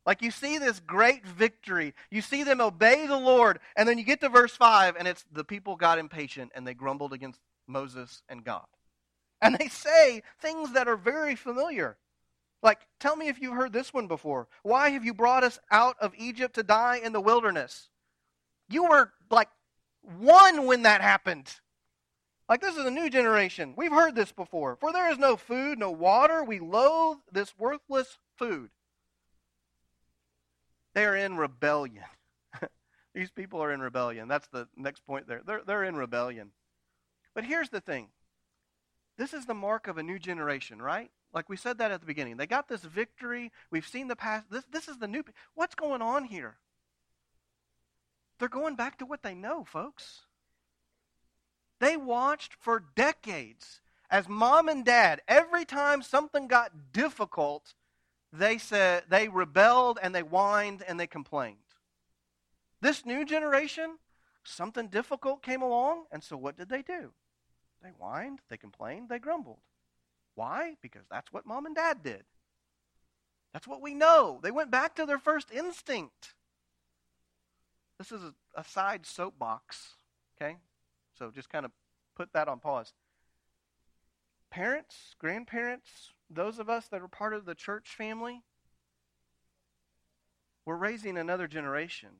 Like 0.05 0.22
you 0.22 0.31
see 0.31 0.59
this 0.59 0.79
great 0.81 1.26
victory, 1.26 1.94
you 2.11 2.22
see 2.22 2.44
them 2.44 2.61
obey 2.61 3.07
the 3.07 3.18
Lord, 3.18 3.59
and 3.76 3.88
then 3.88 3.98
you 3.98 4.05
get 4.05 4.20
to 4.20 4.29
verse 4.29 4.55
5, 4.55 4.94
and 4.96 5.09
it's 5.09 5.24
the 5.33 5.42
people 5.42 5.74
got 5.74 5.98
impatient 5.98 6.52
and 6.55 6.66
they 6.66 6.74
grumbled 6.74 7.12
against 7.12 7.40
Moses 7.66 8.22
and 8.29 8.44
God. 8.44 8.66
And 9.42 9.57
they 9.59 9.68
say 9.68 10.22
things 10.40 10.72
that 10.72 10.88
are 10.88 10.96
very 10.96 11.35
familiar. 11.35 11.96
Like, 12.66 12.81
tell 12.98 13.14
me 13.14 13.29
if 13.29 13.40
you've 13.40 13.55
heard 13.55 13.72
this 13.72 13.94
one 13.94 14.09
before. 14.09 14.48
Why 14.64 14.90
have 14.90 15.05
you 15.05 15.14
brought 15.14 15.44
us 15.44 15.61
out 15.70 15.94
of 16.00 16.12
Egypt 16.18 16.57
to 16.57 16.64
die 16.64 17.00
in 17.00 17.12
the 17.12 17.20
wilderness? 17.20 17.90
You 18.68 18.87
were 18.87 19.12
like 19.31 19.50
one 20.18 20.66
when 20.66 20.83
that 20.83 21.00
happened. 21.00 21.61
Like, 22.48 22.61
this 22.61 22.76
is 22.76 22.85
a 22.85 22.90
new 22.90 23.09
generation. 23.09 23.74
We've 23.76 23.92
heard 23.92 24.16
this 24.16 24.33
before. 24.33 24.74
For 24.81 24.92
there 24.92 25.09
is 25.12 25.16
no 25.16 25.37
food, 25.37 25.79
no 25.79 25.92
water. 25.92 26.42
We 26.42 26.59
loathe 26.59 27.18
this 27.31 27.57
worthless 27.57 28.18
food. 28.37 28.70
They 30.92 31.05
are 31.05 31.14
in 31.14 31.37
rebellion. 31.37 32.02
These 33.14 33.31
people 33.31 33.62
are 33.62 33.70
in 33.70 33.81
rebellion. 33.81 34.26
That's 34.26 34.48
the 34.48 34.66
next 34.76 35.07
point 35.07 35.29
there. 35.29 35.42
They're, 35.46 35.62
they're 35.64 35.85
in 35.85 35.94
rebellion. 35.94 36.50
But 37.33 37.44
here's 37.44 37.70
the 37.70 37.81
thing 37.81 38.09
this 39.16 39.33
is 39.33 39.46
the 39.46 39.55
mark 39.55 39.87
of 39.87 39.98
a 39.98 40.02
new 40.02 40.18
generation, 40.18 40.83
right? 40.83 41.12
Like 41.37 41.51
we 41.51 41.57
said 41.59 41.77
that 41.79 41.90
at 41.90 42.01
the 42.01 42.07
beginning. 42.07 42.38
They 42.38 42.46
got 42.46 42.66
this 42.66 42.81
victory. 42.81 43.53
We've 43.70 43.87
seen 43.87 44.09
the 44.09 44.16
past. 44.16 44.46
This, 44.51 44.64
this 44.72 44.88
is 44.88 44.96
the 44.96 45.07
new. 45.07 45.22
What's 45.55 45.75
going 45.75 46.01
on 46.01 46.25
here? 46.25 46.57
They're 48.38 48.49
going 48.49 48.75
back 48.75 48.99
to 48.99 49.07
what 49.07 49.22
they 49.22 49.35
know, 49.35 49.62
folks. 49.62 50.22
They 51.79 51.99
watched 51.99 52.55
for 52.55 52.83
decades 52.96 53.83
as 54.11 54.31
mom 54.31 54.68
and 54.68 54.83
dad, 54.83 55.20
every 55.29 55.66
time 55.66 56.01
something 56.01 56.46
got 56.46 56.92
difficult, 56.92 57.75
they 58.33 58.57
said 58.57 59.05
they 59.11 59.29
rebelled 59.29 59.99
and 60.01 60.14
they 60.14 60.20
whined 60.20 60.83
and 60.88 60.99
they 60.99 61.07
complained. 61.07 61.59
This 62.81 63.05
new 63.05 63.27
generation, 63.27 63.99
something 64.42 64.88
difficult 64.88 65.42
came 65.42 65.61
along, 65.61 66.05
and 66.11 66.25
so 66.25 66.37
what 66.38 66.57
did 66.57 66.70
they 66.70 66.81
do? 66.81 67.12
They 67.83 67.90
whined, 67.90 68.40
they 68.49 68.57
complained, 68.57 69.11
they 69.11 69.18
grumbled. 69.18 69.59
Why? 70.37 70.77
Because 70.81 71.07
that's 71.11 71.33
what 71.33 71.46
mom 71.46 71.66
and 71.66 71.75
dad 71.75 72.05
did. 72.05 72.22
That's 73.53 73.66
what 73.66 73.83
we 73.83 73.94
know. 73.94 74.38
They 74.42 74.51
went 74.51 74.70
back 74.70 74.94
to 74.96 75.07
their 75.07 75.18
first 75.18 75.51
instinct. 75.51 76.35
This 77.99 78.12
is 78.12 78.22
a, 78.22 78.35
a 78.55 78.62
side 78.62 79.07
soapbox, 79.07 79.94
okay? 80.37 80.57
So 81.18 81.31
just 81.31 81.49
kind 81.49 81.64
of 81.64 81.72
put 82.14 82.33
that 82.35 82.49
on 82.49 82.61
pause. 82.61 82.92
Parents, 84.51 85.14
grandparents, 85.18 86.12
those 86.29 86.59
of 86.59 86.68
us 86.68 86.87
that 86.88 87.01
are 87.01 87.09
part 87.09 87.33
of 87.33 87.46
the 87.46 87.55
church 87.55 87.88
family, 87.96 88.42
we're 90.66 90.77
raising 90.77 91.16
another 91.16 91.49
generation. 91.49 92.11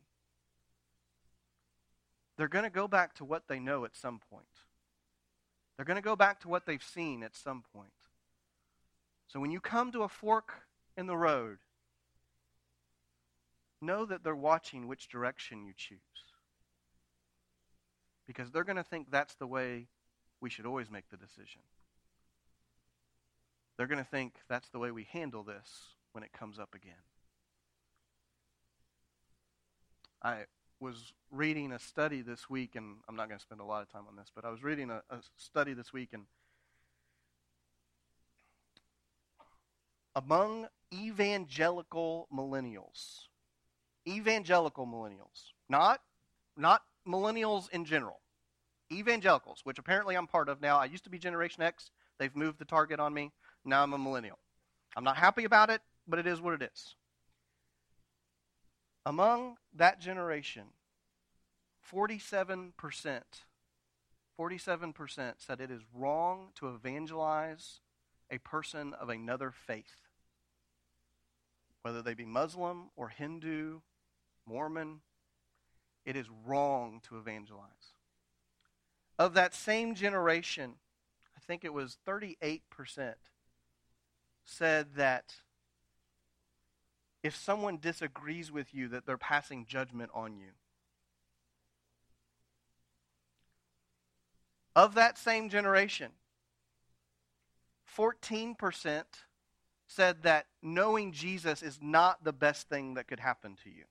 They're 2.39 2.49
going 2.49 2.65
to 2.65 2.71
go 2.71 2.89
back 2.89 3.15
to 3.17 3.25
what 3.25 3.49
they 3.49 3.59
know 3.59 3.85
at 3.85 3.95
some 3.95 4.21
point. 4.31 4.47
They're 5.77 5.85
going 5.85 5.97
to 5.97 6.03
go 6.03 6.17
back 6.17 6.41
to 6.41 6.49
what 6.49 6.65
they've 6.65 6.83
seen 6.83 7.23
at 7.23 7.37
some 7.37 7.63
point. 7.75 7.91
So 9.37 9.41
when 9.41 9.51
you 9.51 9.61
come 9.61 9.93
to 9.93 10.03
a 10.03 10.09
fork 10.09 10.63
in 10.97 11.07
the 11.07 11.15
road, 11.15 11.59
know 13.83 14.07
that 14.07 14.25
they're 14.25 14.35
watching 14.35 14.89
which 14.89 15.11
direction 15.11 15.67
you 15.67 15.75
choose. 15.77 15.99
Because 18.27 18.51
they're 18.51 18.65
going 18.65 18.77
to 18.77 18.83
think 18.83 19.11
that's 19.11 19.35
the 19.35 19.47
way 19.47 19.89
we 20.41 20.49
should 20.49 20.65
always 20.65 20.91
make 20.91 21.11
the 21.11 21.19
decision. 21.19 21.61
They're 23.77 23.87
going 23.87 24.03
to 24.03 24.11
think 24.11 24.37
that's 24.49 24.71
the 24.71 24.79
way 24.79 24.91
we 24.91 25.05
handle 25.05 25.43
this 25.43 25.69
when 26.13 26.25
it 26.25 26.33
comes 26.33 26.59
up 26.59 26.75
again. 26.75 26.95
I 30.23 30.47
was 30.81 31.13
reading 31.31 31.73
a 31.73 31.79
study 31.79 32.23
this 32.23 32.49
week, 32.49 32.75
and 32.75 32.97
I'm 33.07 33.17
not 33.17 33.29
going 33.29 33.39
to 33.39 33.45
spend 33.45 33.61
a 33.61 33.65
lot 33.65 33.83
of 33.83 33.93
time 33.93 34.05
on 34.09 34.17
this, 34.17 34.33
but 34.35 34.47
I 34.47 34.51
was 34.51 34.65
reading 34.65 34.89
a, 34.89 35.03
a 35.11 35.19
study 35.37 35.75
this 35.75 35.93
week, 35.93 36.15
and 36.15 36.23
among 40.17 40.67
evangelical 40.93 42.27
millennials, 42.35 43.27
evangelical 44.09 44.87
millennials, 44.87 45.53
not 45.69 46.01
not 46.57 46.83
millennials 47.07 47.71
in 47.71 47.85
general, 47.85 48.21
evangelicals, 48.91 49.61
which 49.65 49.79
apparently 49.79 50.17
I'm 50.17 50.27
part 50.27 50.49
of 50.49 50.63
now. 50.63 50.79
I 50.79 50.87
used 50.87 51.05
to 51.05 51.11
be 51.11 51.19
Generation 51.19 51.63
X. 51.63 51.91
They've 52.19 52.35
moved 52.35 52.59
the 52.59 52.65
target 52.65 52.99
on 52.99 53.13
me. 53.13 53.31
Now 53.65 53.83
I'm 53.83 53.93
a 53.93 53.99
millennial. 53.99 54.39
I'm 54.97 55.05
not 55.05 55.19
happy 55.19 55.45
about 55.45 55.69
it, 55.69 55.83
but 56.09 56.19
it 56.19 56.27
is 56.27 56.41
what 56.41 56.55
it 56.55 56.71
is. 56.73 56.95
Among 59.05 59.59
that 59.75 60.01
generation, 60.01 60.69
47%, 61.93 62.73
47% 64.41 65.35
said 65.39 65.61
it 65.61 65.71
is 65.71 65.83
wrong 65.95 66.49
to 66.57 66.69
evangelize 66.69 67.81
a 68.31 68.39
person 68.39 68.95
of 68.95 69.09
another 69.09 69.53
faith, 69.53 70.06
whether 71.87 72.03
they 72.03 72.15
be 72.15 72.25
Muslim 72.25 72.91
or 72.97 73.11
Hindu, 73.11 73.79
Mormon. 74.45 75.03
It 76.05 76.17
is 76.17 76.27
wrong 76.45 77.01
to 77.09 77.17
evangelize. 77.17 77.95
Of 79.21 79.35
that 79.35 79.55
same 79.55 79.95
generation, 79.95 80.73
I 81.37 81.41
think 81.47 81.65
it 81.65 81.73
was 81.73 81.97
38% 82.05 82.63
said 84.45 84.97
that 84.97 85.35
if 87.23 87.37
someone 87.37 87.79
disagrees 87.79 88.51
with 88.51 88.75
you, 88.75 88.89
that 88.89 89.07
they're 89.07 89.17
passing 89.17 89.65
judgment 89.65 90.11
on 90.13 90.37
you. 90.37 90.55
Of 94.75 94.97
that 94.97 95.19
same 95.19 95.49
generation, 95.49 96.11
14% 97.97 99.05
said 99.89 100.23
that 100.23 100.47
knowing 100.63 101.13
Jesus 101.13 101.63
is 101.63 101.79
not 101.81 102.25
the 102.25 102.33
best 102.33 102.69
thing 102.69 102.95
that 102.95 103.07
could 103.07 103.21
happen 103.21 103.57
to 103.65 103.71
you. 103.71 103.85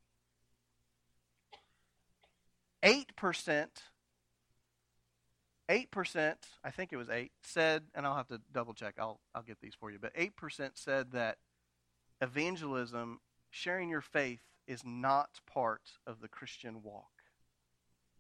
8% 2.83 3.67
8%, 5.69 6.35
I 6.63 6.69
think 6.69 6.93
it 6.93 6.97
was 6.97 7.09
8, 7.09 7.31
said, 7.41 7.83
and 7.95 8.05
I'll 8.05 8.15
have 8.15 8.27
to 8.27 8.39
double 8.53 8.73
check, 8.73 8.95
I'll, 8.99 9.19
I'll 9.33 9.41
get 9.41 9.59
these 9.59 9.73
for 9.73 9.89
you, 9.89 9.97
but 9.99 10.15
8% 10.15 10.71
said 10.75 11.11
that 11.13 11.37
evangelism, 12.21 13.19
sharing 13.49 13.89
your 13.89 14.01
faith, 14.01 14.41
is 14.67 14.83
not 14.85 15.39
part 15.51 15.81
of 16.05 16.21
the 16.21 16.27
Christian 16.27 16.83
walk. 16.83 17.09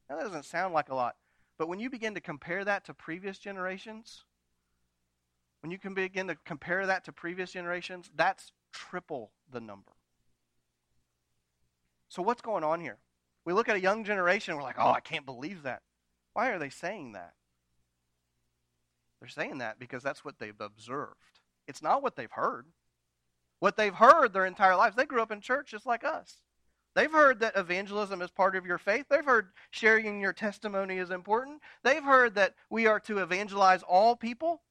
Now, 0.09 0.17
that 0.17 0.23
doesn't 0.23 0.45
sound 0.45 0.73
like 0.73 0.89
a 0.89 0.95
lot, 0.95 1.15
but 1.57 1.67
when 1.67 1.79
you 1.79 1.89
begin 1.89 2.15
to 2.15 2.21
compare 2.21 2.65
that 2.65 2.85
to 2.85 2.93
previous 2.93 3.37
generations, 3.37 4.23
when 5.61 5.71
you 5.71 5.77
can 5.77 5.93
begin 5.93 6.27
to 6.27 6.37
compare 6.45 6.85
that 6.85 7.05
to 7.05 7.11
previous 7.11 7.51
generations, 7.51 8.11
that's 8.15 8.51
triple 8.71 9.31
the 9.51 9.59
number. 9.59 9.93
So, 12.09 12.21
what's 12.21 12.41
going 12.41 12.63
on 12.63 12.79
here? 12.79 12.97
We 13.45 13.53
look 13.53 13.69
at 13.69 13.75
a 13.75 13.81
young 13.81 14.03
generation, 14.03 14.55
we're 14.55 14.63
like, 14.63 14.79
oh, 14.79 14.91
I 14.91 14.99
can't 14.99 15.25
believe 15.25 15.63
that. 15.63 15.81
Why 16.33 16.49
are 16.49 16.59
they 16.59 16.69
saying 16.69 17.13
that? 17.13 17.33
They're 19.19 19.29
saying 19.29 19.59
that 19.59 19.79
because 19.79 20.03
that's 20.03 20.25
what 20.25 20.39
they've 20.39 20.59
observed. 20.59 21.39
It's 21.67 21.81
not 21.81 22.03
what 22.03 22.15
they've 22.15 22.31
heard. 22.31 22.67
What 23.59 23.77
they've 23.77 23.93
heard 23.93 24.33
their 24.33 24.45
entire 24.45 24.75
lives, 24.75 24.95
they 24.95 25.05
grew 25.05 25.21
up 25.21 25.31
in 25.31 25.41
church 25.41 25.71
just 25.71 25.85
like 25.85 26.03
us. 26.03 26.41
They've 26.95 27.11
heard 27.11 27.39
that 27.41 27.57
evangelism 27.57 28.21
is 28.21 28.31
part 28.31 28.55
of 28.55 28.65
your 28.65 28.77
faith. 28.77 29.07
They've 29.09 29.25
heard 29.25 29.49
sharing 29.71 30.21
your 30.21 30.33
testimony 30.33 30.97
is 30.97 31.09
important. 31.09 31.61
They've 31.83 32.03
heard 32.03 32.35
that 32.35 32.55
we 32.69 32.87
are 32.87 32.99
to 33.01 33.19
evangelize 33.19 33.83
all 33.83 34.15
people. 34.15 34.61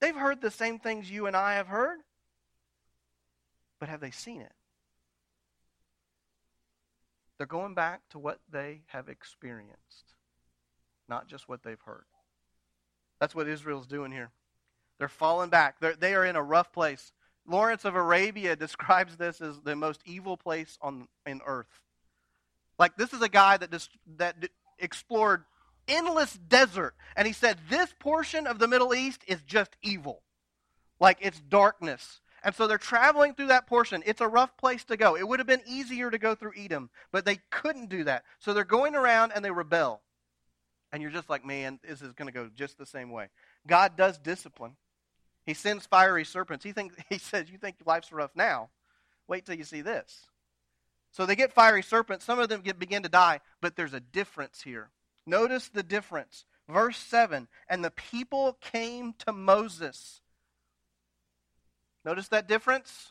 They've 0.00 0.14
heard 0.14 0.40
the 0.40 0.50
same 0.50 0.78
things 0.78 1.10
you 1.10 1.26
and 1.26 1.36
I 1.36 1.54
have 1.54 1.68
heard. 1.68 1.98
But 3.80 3.88
have 3.88 4.00
they 4.00 4.10
seen 4.10 4.40
it? 4.40 4.52
They're 7.38 7.46
going 7.46 7.74
back 7.74 8.02
to 8.10 8.18
what 8.18 8.40
they 8.50 8.82
have 8.86 9.08
experienced 9.08 10.14
not 11.08 11.28
just 11.28 11.48
what 11.48 11.62
they've 11.62 11.80
heard. 11.84 12.04
That's 13.20 13.34
what 13.34 13.48
Israel's 13.48 13.86
doing 13.86 14.12
here. 14.12 14.30
They're 14.98 15.08
falling 15.08 15.50
back. 15.50 15.80
They're, 15.80 15.94
they 15.94 16.14
are 16.14 16.24
in 16.24 16.36
a 16.36 16.42
rough 16.42 16.72
place. 16.72 17.12
Lawrence 17.46 17.84
of 17.84 17.94
Arabia 17.94 18.56
describes 18.64 19.16
this 19.16 19.40
as 19.40 19.60
the 19.60 19.76
most 19.76 20.00
evil 20.04 20.36
place 20.36 20.78
on 20.80 21.08
in 21.26 21.40
earth. 21.46 21.80
Like 22.78 22.96
this 22.96 23.12
is 23.12 23.22
a 23.22 23.28
guy 23.28 23.56
that 23.56 23.88
that 24.16 24.36
explored 24.78 25.44
endless 25.88 26.34
desert, 26.34 26.94
and 27.16 27.26
he 27.26 27.32
said 27.32 27.58
this 27.68 27.94
portion 27.98 28.46
of 28.46 28.58
the 28.58 28.68
Middle 28.68 28.94
East 28.94 29.22
is 29.26 29.42
just 29.42 29.76
evil, 29.82 30.22
like 31.00 31.18
it's 31.20 31.40
darkness. 31.40 32.20
And 32.42 32.54
so 32.54 32.66
they're 32.66 32.76
traveling 32.76 33.32
through 33.32 33.46
that 33.46 33.66
portion. 33.66 34.02
It's 34.04 34.20
a 34.20 34.28
rough 34.28 34.54
place 34.58 34.84
to 34.84 34.98
go. 34.98 35.16
It 35.16 35.26
would 35.26 35.40
have 35.40 35.46
been 35.46 35.62
easier 35.66 36.10
to 36.10 36.18
go 36.18 36.34
through 36.34 36.52
Edom, 36.58 36.90
but 37.10 37.24
they 37.24 37.38
couldn't 37.50 37.88
do 37.88 38.04
that. 38.04 38.24
So 38.38 38.52
they're 38.52 38.64
going 38.64 38.94
around 38.94 39.32
and 39.34 39.42
they 39.42 39.50
rebel 39.50 40.02
and 40.94 41.02
you're 41.02 41.10
just 41.10 41.28
like, 41.28 41.44
man, 41.44 41.80
this 41.82 42.02
is 42.02 42.12
going 42.12 42.28
to 42.28 42.32
go 42.32 42.48
just 42.54 42.78
the 42.78 42.86
same 42.86 43.10
way. 43.10 43.26
God 43.66 43.96
does 43.96 44.16
discipline. 44.16 44.76
He 45.44 45.52
sends 45.52 45.86
fiery 45.86 46.24
serpents. 46.24 46.64
He 46.64 46.70
thinks 46.70 46.94
he 47.10 47.18
says, 47.18 47.50
"You 47.50 47.58
think 47.58 47.76
life's 47.84 48.12
rough 48.12 48.30
now? 48.36 48.70
Wait 49.26 49.44
till 49.44 49.56
you 49.56 49.64
see 49.64 49.80
this." 49.80 50.28
So 51.10 51.26
they 51.26 51.34
get 51.34 51.52
fiery 51.52 51.82
serpents. 51.82 52.24
Some 52.24 52.38
of 52.38 52.48
them 52.48 52.60
get, 52.60 52.78
begin 52.78 53.02
to 53.02 53.08
die, 53.08 53.40
but 53.60 53.74
there's 53.74 53.92
a 53.92 53.98
difference 53.98 54.62
here. 54.62 54.90
Notice 55.26 55.68
the 55.68 55.82
difference. 55.82 56.44
Verse 56.68 56.96
7 56.98 57.48
And 57.68 57.84
the 57.84 57.90
people 57.90 58.58
came 58.60 59.14
to 59.26 59.32
Moses. 59.32 60.20
Notice 62.04 62.28
that 62.28 62.48
difference? 62.48 63.10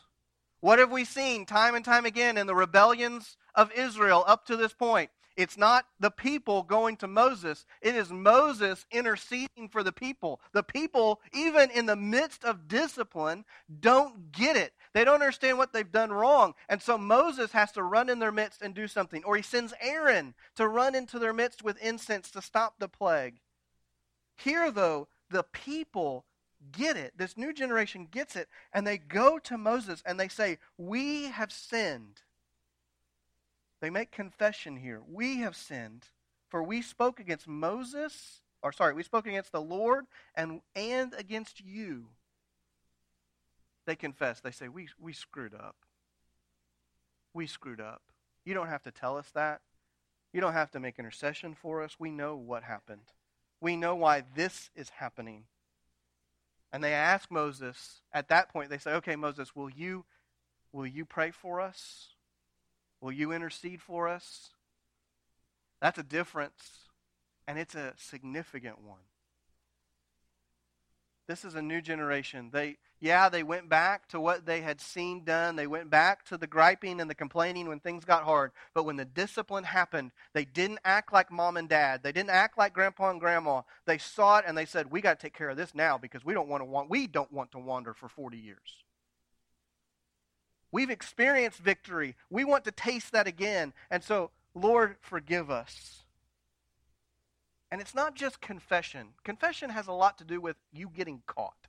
What 0.60 0.78
have 0.78 0.90
we 0.90 1.04
seen 1.04 1.46
time 1.46 1.74
and 1.74 1.84
time 1.84 2.06
again 2.06 2.38
in 2.38 2.46
the 2.46 2.54
rebellions 2.54 3.36
of 3.54 3.72
Israel 3.72 4.24
up 4.26 4.46
to 4.46 4.56
this 4.56 4.72
point? 4.72 5.10
It's 5.36 5.58
not 5.58 5.86
the 5.98 6.10
people 6.10 6.62
going 6.62 6.96
to 6.98 7.08
Moses. 7.08 7.66
It 7.82 7.96
is 7.96 8.10
Moses 8.10 8.86
interceding 8.90 9.68
for 9.68 9.82
the 9.82 9.92
people. 9.92 10.40
The 10.52 10.62
people, 10.62 11.20
even 11.32 11.70
in 11.70 11.86
the 11.86 11.96
midst 11.96 12.44
of 12.44 12.68
discipline, 12.68 13.44
don't 13.80 14.30
get 14.30 14.56
it. 14.56 14.74
They 14.92 15.04
don't 15.04 15.14
understand 15.14 15.58
what 15.58 15.72
they've 15.72 15.90
done 15.90 16.12
wrong. 16.12 16.54
And 16.68 16.80
so 16.80 16.96
Moses 16.96 17.50
has 17.52 17.72
to 17.72 17.82
run 17.82 18.08
in 18.08 18.20
their 18.20 18.30
midst 18.30 18.62
and 18.62 18.74
do 18.74 18.86
something. 18.86 19.24
Or 19.24 19.36
he 19.36 19.42
sends 19.42 19.74
Aaron 19.80 20.34
to 20.54 20.68
run 20.68 20.94
into 20.94 21.18
their 21.18 21.32
midst 21.32 21.64
with 21.64 21.82
incense 21.82 22.30
to 22.30 22.42
stop 22.42 22.74
the 22.78 22.88
plague. 22.88 23.40
Here, 24.36 24.70
though, 24.70 25.08
the 25.30 25.42
people 25.42 26.26
get 26.70 26.96
it. 26.96 27.12
This 27.16 27.36
new 27.36 27.52
generation 27.52 28.06
gets 28.08 28.36
it. 28.36 28.48
And 28.72 28.86
they 28.86 28.98
go 28.98 29.38
to 29.40 29.58
Moses 29.58 30.02
and 30.06 30.18
they 30.18 30.28
say, 30.28 30.58
We 30.78 31.24
have 31.24 31.52
sinned. 31.52 32.20
They 33.84 33.90
make 33.90 34.10
confession 34.10 34.76
here. 34.76 35.02
We 35.06 35.40
have 35.40 35.54
sinned, 35.54 36.06
for 36.48 36.62
we 36.62 36.80
spoke 36.80 37.20
against 37.20 37.46
Moses, 37.46 38.40
or 38.62 38.72
sorry, 38.72 38.94
we 38.94 39.02
spoke 39.02 39.26
against 39.26 39.52
the 39.52 39.60
Lord 39.60 40.06
and, 40.34 40.62
and 40.74 41.12
against 41.18 41.60
you. 41.62 42.06
They 43.84 43.94
confess. 43.94 44.40
They 44.40 44.52
say, 44.52 44.68
we, 44.68 44.88
we 44.98 45.12
screwed 45.12 45.52
up. 45.52 45.76
We 47.34 47.46
screwed 47.46 47.78
up. 47.78 48.00
You 48.46 48.54
don't 48.54 48.68
have 48.68 48.82
to 48.84 48.90
tell 48.90 49.18
us 49.18 49.28
that. 49.34 49.60
You 50.32 50.40
don't 50.40 50.54
have 50.54 50.70
to 50.70 50.80
make 50.80 50.98
intercession 50.98 51.54
for 51.54 51.82
us. 51.82 51.96
We 51.98 52.10
know 52.10 52.36
what 52.36 52.62
happened. 52.62 53.12
We 53.60 53.76
know 53.76 53.94
why 53.94 54.24
this 54.34 54.70
is 54.74 54.88
happening. 54.88 55.44
And 56.72 56.82
they 56.82 56.94
ask 56.94 57.30
Moses, 57.30 58.00
at 58.14 58.28
that 58.28 58.50
point, 58.50 58.70
they 58.70 58.78
say, 58.78 58.92
Okay, 58.92 59.14
Moses, 59.14 59.54
will 59.54 59.68
you, 59.68 60.06
will 60.72 60.86
you 60.86 61.04
pray 61.04 61.32
for 61.32 61.60
us? 61.60 62.13
Will 63.04 63.12
you 63.12 63.32
intercede 63.32 63.82
for 63.82 64.08
us? 64.08 64.48
That's 65.82 65.98
a 65.98 66.02
difference. 66.02 66.88
And 67.46 67.58
it's 67.58 67.74
a 67.74 67.92
significant 67.98 68.80
one. 68.80 69.02
This 71.28 71.44
is 71.44 71.54
a 71.54 71.60
new 71.60 71.82
generation. 71.82 72.48
They 72.50 72.78
yeah, 73.00 73.28
they 73.28 73.42
went 73.42 73.68
back 73.68 74.08
to 74.08 74.20
what 74.20 74.46
they 74.46 74.62
had 74.62 74.80
seen 74.80 75.22
done. 75.22 75.56
They 75.56 75.66
went 75.66 75.90
back 75.90 76.24
to 76.28 76.38
the 76.38 76.46
griping 76.46 76.98
and 76.98 77.10
the 77.10 77.14
complaining 77.14 77.68
when 77.68 77.78
things 77.78 78.06
got 78.06 78.24
hard. 78.24 78.52
But 78.72 78.84
when 78.84 78.96
the 78.96 79.04
discipline 79.04 79.64
happened, 79.64 80.12
they 80.32 80.46
didn't 80.46 80.78
act 80.82 81.12
like 81.12 81.30
mom 81.30 81.58
and 81.58 81.68
dad. 81.68 82.02
They 82.02 82.12
didn't 82.12 82.30
act 82.30 82.56
like 82.56 82.72
grandpa 82.72 83.10
and 83.10 83.20
grandma. 83.20 83.62
They 83.84 83.98
saw 83.98 84.38
it 84.38 84.46
and 84.46 84.56
they 84.56 84.64
said, 84.64 84.90
"We 84.90 85.02
got 85.02 85.20
to 85.20 85.22
take 85.22 85.36
care 85.36 85.50
of 85.50 85.58
this 85.58 85.74
now 85.74 85.98
because 85.98 86.24
we 86.24 86.32
don't 86.32 86.48
want 86.48 86.62
to 86.62 86.64
want 86.64 86.88
we 86.88 87.06
don't 87.06 87.32
want 87.32 87.52
to 87.52 87.58
wander 87.58 87.92
for 87.92 88.08
40 88.08 88.38
years." 88.38 88.83
We've 90.74 90.90
experienced 90.90 91.60
victory. 91.60 92.16
We 92.30 92.42
want 92.42 92.64
to 92.64 92.72
taste 92.72 93.12
that 93.12 93.28
again. 93.28 93.72
And 93.92 94.02
so, 94.02 94.32
Lord, 94.56 94.96
forgive 95.00 95.48
us. 95.48 96.02
And 97.70 97.80
it's 97.80 97.94
not 97.94 98.16
just 98.16 98.40
confession. 98.40 99.10
Confession 99.22 99.70
has 99.70 99.86
a 99.86 99.92
lot 99.92 100.18
to 100.18 100.24
do 100.24 100.40
with 100.40 100.56
you 100.72 100.88
getting 100.88 101.22
caught. 101.28 101.68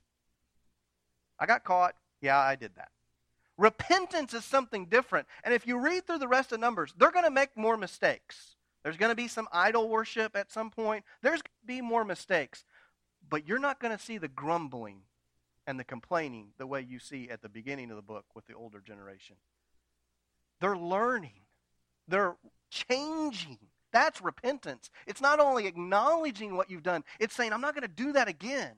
I 1.38 1.46
got 1.46 1.62
caught. 1.62 1.94
Yeah, 2.20 2.36
I 2.36 2.56
did 2.56 2.72
that. 2.74 2.88
Repentance 3.56 4.34
is 4.34 4.44
something 4.44 4.86
different. 4.86 5.28
And 5.44 5.54
if 5.54 5.68
you 5.68 5.78
read 5.78 6.04
through 6.04 6.18
the 6.18 6.26
rest 6.26 6.50
of 6.50 6.58
Numbers, 6.58 6.92
they're 6.98 7.12
going 7.12 7.24
to 7.24 7.30
make 7.30 7.56
more 7.56 7.76
mistakes. 7.76 8.56
There's 8.82 8.96
going 8.96 9.12
to 9.12 9.14
be 9.14 9.28
some 9.28 9.46
idol 9.52 9.88
worship 9.88 10.34
at 10.34 10.50
some 10.50 10.68
point. 10.68 11.04
There's 11.22 11.42
going 11.42 11.60
to 11.60 11.66
be 11.68 11.80
more 11.80 12.04
mistakes. 12.04 12.64
But 13.30 13.46
you're 13.46 13.60
not 13.60 13.78
going 13.78 13.96
to 13.96 14.02
see 14.02 14.18
the 14.18 14.26
grumbling 14.26 15.02
and 15.66 15.78
the 15.78 15.84
complaining 15.84 16.48
the 16.58 16.66
way 16.66 16.80
you 16.80 16.98
see 16.98 17.28
at 17.30 17.42
the 17.42 17.48
beginning 17.48 17.90
of 17.90 17.96
the 17.96 18.02
book 18.02 18.24
with 18.34 18.46
the 18.46 18.54
older 18.54 18.80
generation. 18.80 19.36
They're 20.60 20.76
learning, 20.76 21.42
they're 22.08 22.36
changing. 22.70 23.58
That's 23.92 24.20
repentance. 24.20 24.90
It's 25.06 25.22
not 25.22 25.40
only 25.40 25.66
acknowledging 25.66 26.54
what 26.54 26.70
you've 26.70 26.82
done, 26.82 27.02
it's 27.18 27.34
saying, 27.34 27.54
I'm 27.54 27.62
not 27.62 27.74
going 27.74 27.88
to 27.88 27.88
do 27.88 28.12
that 28.12 28.28
again. 28.28 28.72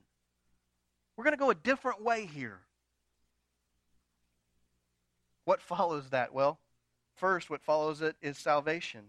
We're 1.17 1.25
going 1.25 1.35
to 1.35 1.37
go 1.37 1.49
a 1.49 1.55
different 1.55 2.01
way 2.01 2.25
here. 2.25 2.59
What 5.43 5.61
follows 5.61 6.11
that? 6.11 6.33
Well, 6.33 6.59
first, 7.17 7.49
what 7.49 7.61
follows 7.61 8.01
it 8.01 8.15
is 8.21 8.37
salvation. 8.37 9.07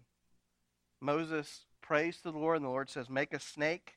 Moses 1.01 1.67
prays 1.81 2.17
to 2.23 2.33
the 2.33 2.39
Lord, 2.39 2.57
and 2.57 2.65
the 2.65 2.71
Lord 2.71 2.91
says, 2.91 3.09
Make 3.09 3.33
a 3.33 3.39
snake. 3.39 3.95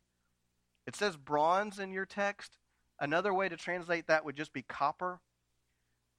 It 0.86 0.96
says 0.96 1.16
bronze 1.16 1.80
in 1.80 1.92
your 1.92 2.06
text. 2.06 2.58
Another 3.00 3.34
way 3.34 3.50
to 3.50 3.58
translate 3.58 4.08
that 4.08 4.26
would 4.26 4.36
just 4.36 4.54
be 4.54 4.62
copper. 4.62 5.20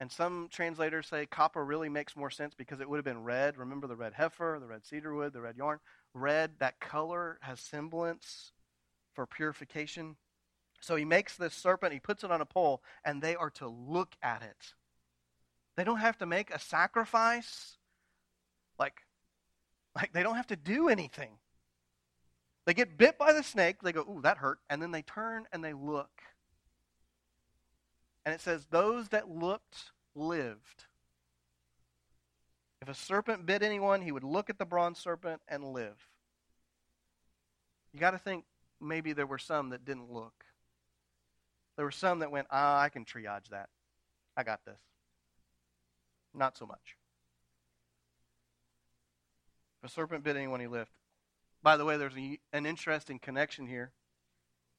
And 0.00 0.10
some 0.10 0.48
translators 0.50 1.06
say 1.06 1.26
copper 1.26 1.64
really 1.64 1.88
makes 1.88 2.16
more 2.16 2.30
sense 2.30 2.54
because 2.54 2.80
it 2.80 2.88
would 2.88 2.96
have 2.96 3.04
been 3.04 3.22
red. 3.22 3.56
Remember 3.56 3.87
the 3.87 3.96
red 3.96 4.12
heifer, 4.12 4.58
the 4.60 4.66
red 4.66 4.84
cedar 4.84 5.14
wood, 5.14 5.32
the 5.32 5.40
red 5.40 5.56
yarn? 5.56 5.78
Red, 6.12 6.52
that 6.58 6.80
color 6.80 7.38
has 7.42 7.60
semblance 7.60 8.52
for 9.14 9.26
purification. 9.26 10.16
So 10.80 10.96
he 10.96 11.04
makes 11.04 11.37
this 11.37 11.54
serpent, 11.54 11.92
he 11.92 12.00
puts 12.00 12.24
it 12.24 12.30
on 12.30 12.40
a 12.40 12.46
pole, 12.46 12.82
and 13.04 13.22
they 13.22 13.37
are 13.37 13.50
to 13.50 13.68
look 13.68 14.16
at 14.22 14.42
it. 14.42 14.74
They 15.76 15.84
don't 15.84 15.98
have 15.98 16.18
to 16.18 16.26
make 16.26 16.50
a 16.50 16.58
sacrifice. 16.58 17.78
Like, 18.78 19.00
like 19.94 20.12
they 20.12 20.22
don't 20.22 20.37
have 20.37 20.48
to 20.48 20.56
do 20.56 20.88
anything. 20.88 21.38
They 22.66 22.74
get 22.74 22.98
bit 22.98 23.18
by 23.18 23.32
the 23.32 23.42
snake, 23.42 23.82
they 23.82 23.92
go, 23.92 24.00
ooh, 24.00 24.20
that 24.22 24.38
hurt, 24.38 24.58
and 24.68 24.82
then 24.82 24.90
they 24.90 25.02
turn 25.02 25.44
and 25.52 25.62
they 25.62 25.72
look. 25.72 26.10
And 28.24 28.34
it 28.34 28.40
says, 28.40 28.66
Those 28.70 29.08
that 29.08 29.30
looked 29.30 29.92
lived. 30.14 30.84
If 32.80 32.88
a 32.88 32.94
serpent 32.94 33.46
bit 33.46 33.62
anyone, 33.62 34.02
he 34.02 34.12
would 34.12 34.24
look 34.24 34.50
at 34.50 34.58
the 34.58 34.66
bronze 34.66 34.98
serpent 34.98 35.40
and 35.48 35.64
live. 35.64 35.96
You 37.92 38.00
got 38.00 38.10
to 38.10 38.18
think 38.18 38.44
maybe 38.80 39.12
there 39.12 39.26
were 39.26 39.38
some 39.38 39.70
that 39.70 39.84
didn't 39.84 40.12
look. 40.12 40.44
There 41.76 41.84
were 41.84 41.90
some 41.90 42.18
that 42.20 42.30
went, 42.30 42.46
ah, 42.50 42.80
I 42.80 42.88
can 42.88 43.04
triage 43.04 43.48
that. 43.50 43.68
I 44.37 44.42
got 44.42 44.64
this. 44.64 44.80
Not 46.34 46.56
so 46.56 46.66
much. 46.66 46.96
If 49.82 49.90
a 49.90 49.92
serpent 49.92 50.24
bit 50.24 50.37
anyone, 50.37 50.60
he 50.60 50.66
lived. 50.66 50.90
By 51.62 51.76
the 51.76 51.84
way, 51.84 51.96
there's 51.96 52.16
a, 52.16 52.38
an 52.52 52.66
interesting 52.66 53.18
connection 53.18 53.66
here. 53.66 53.92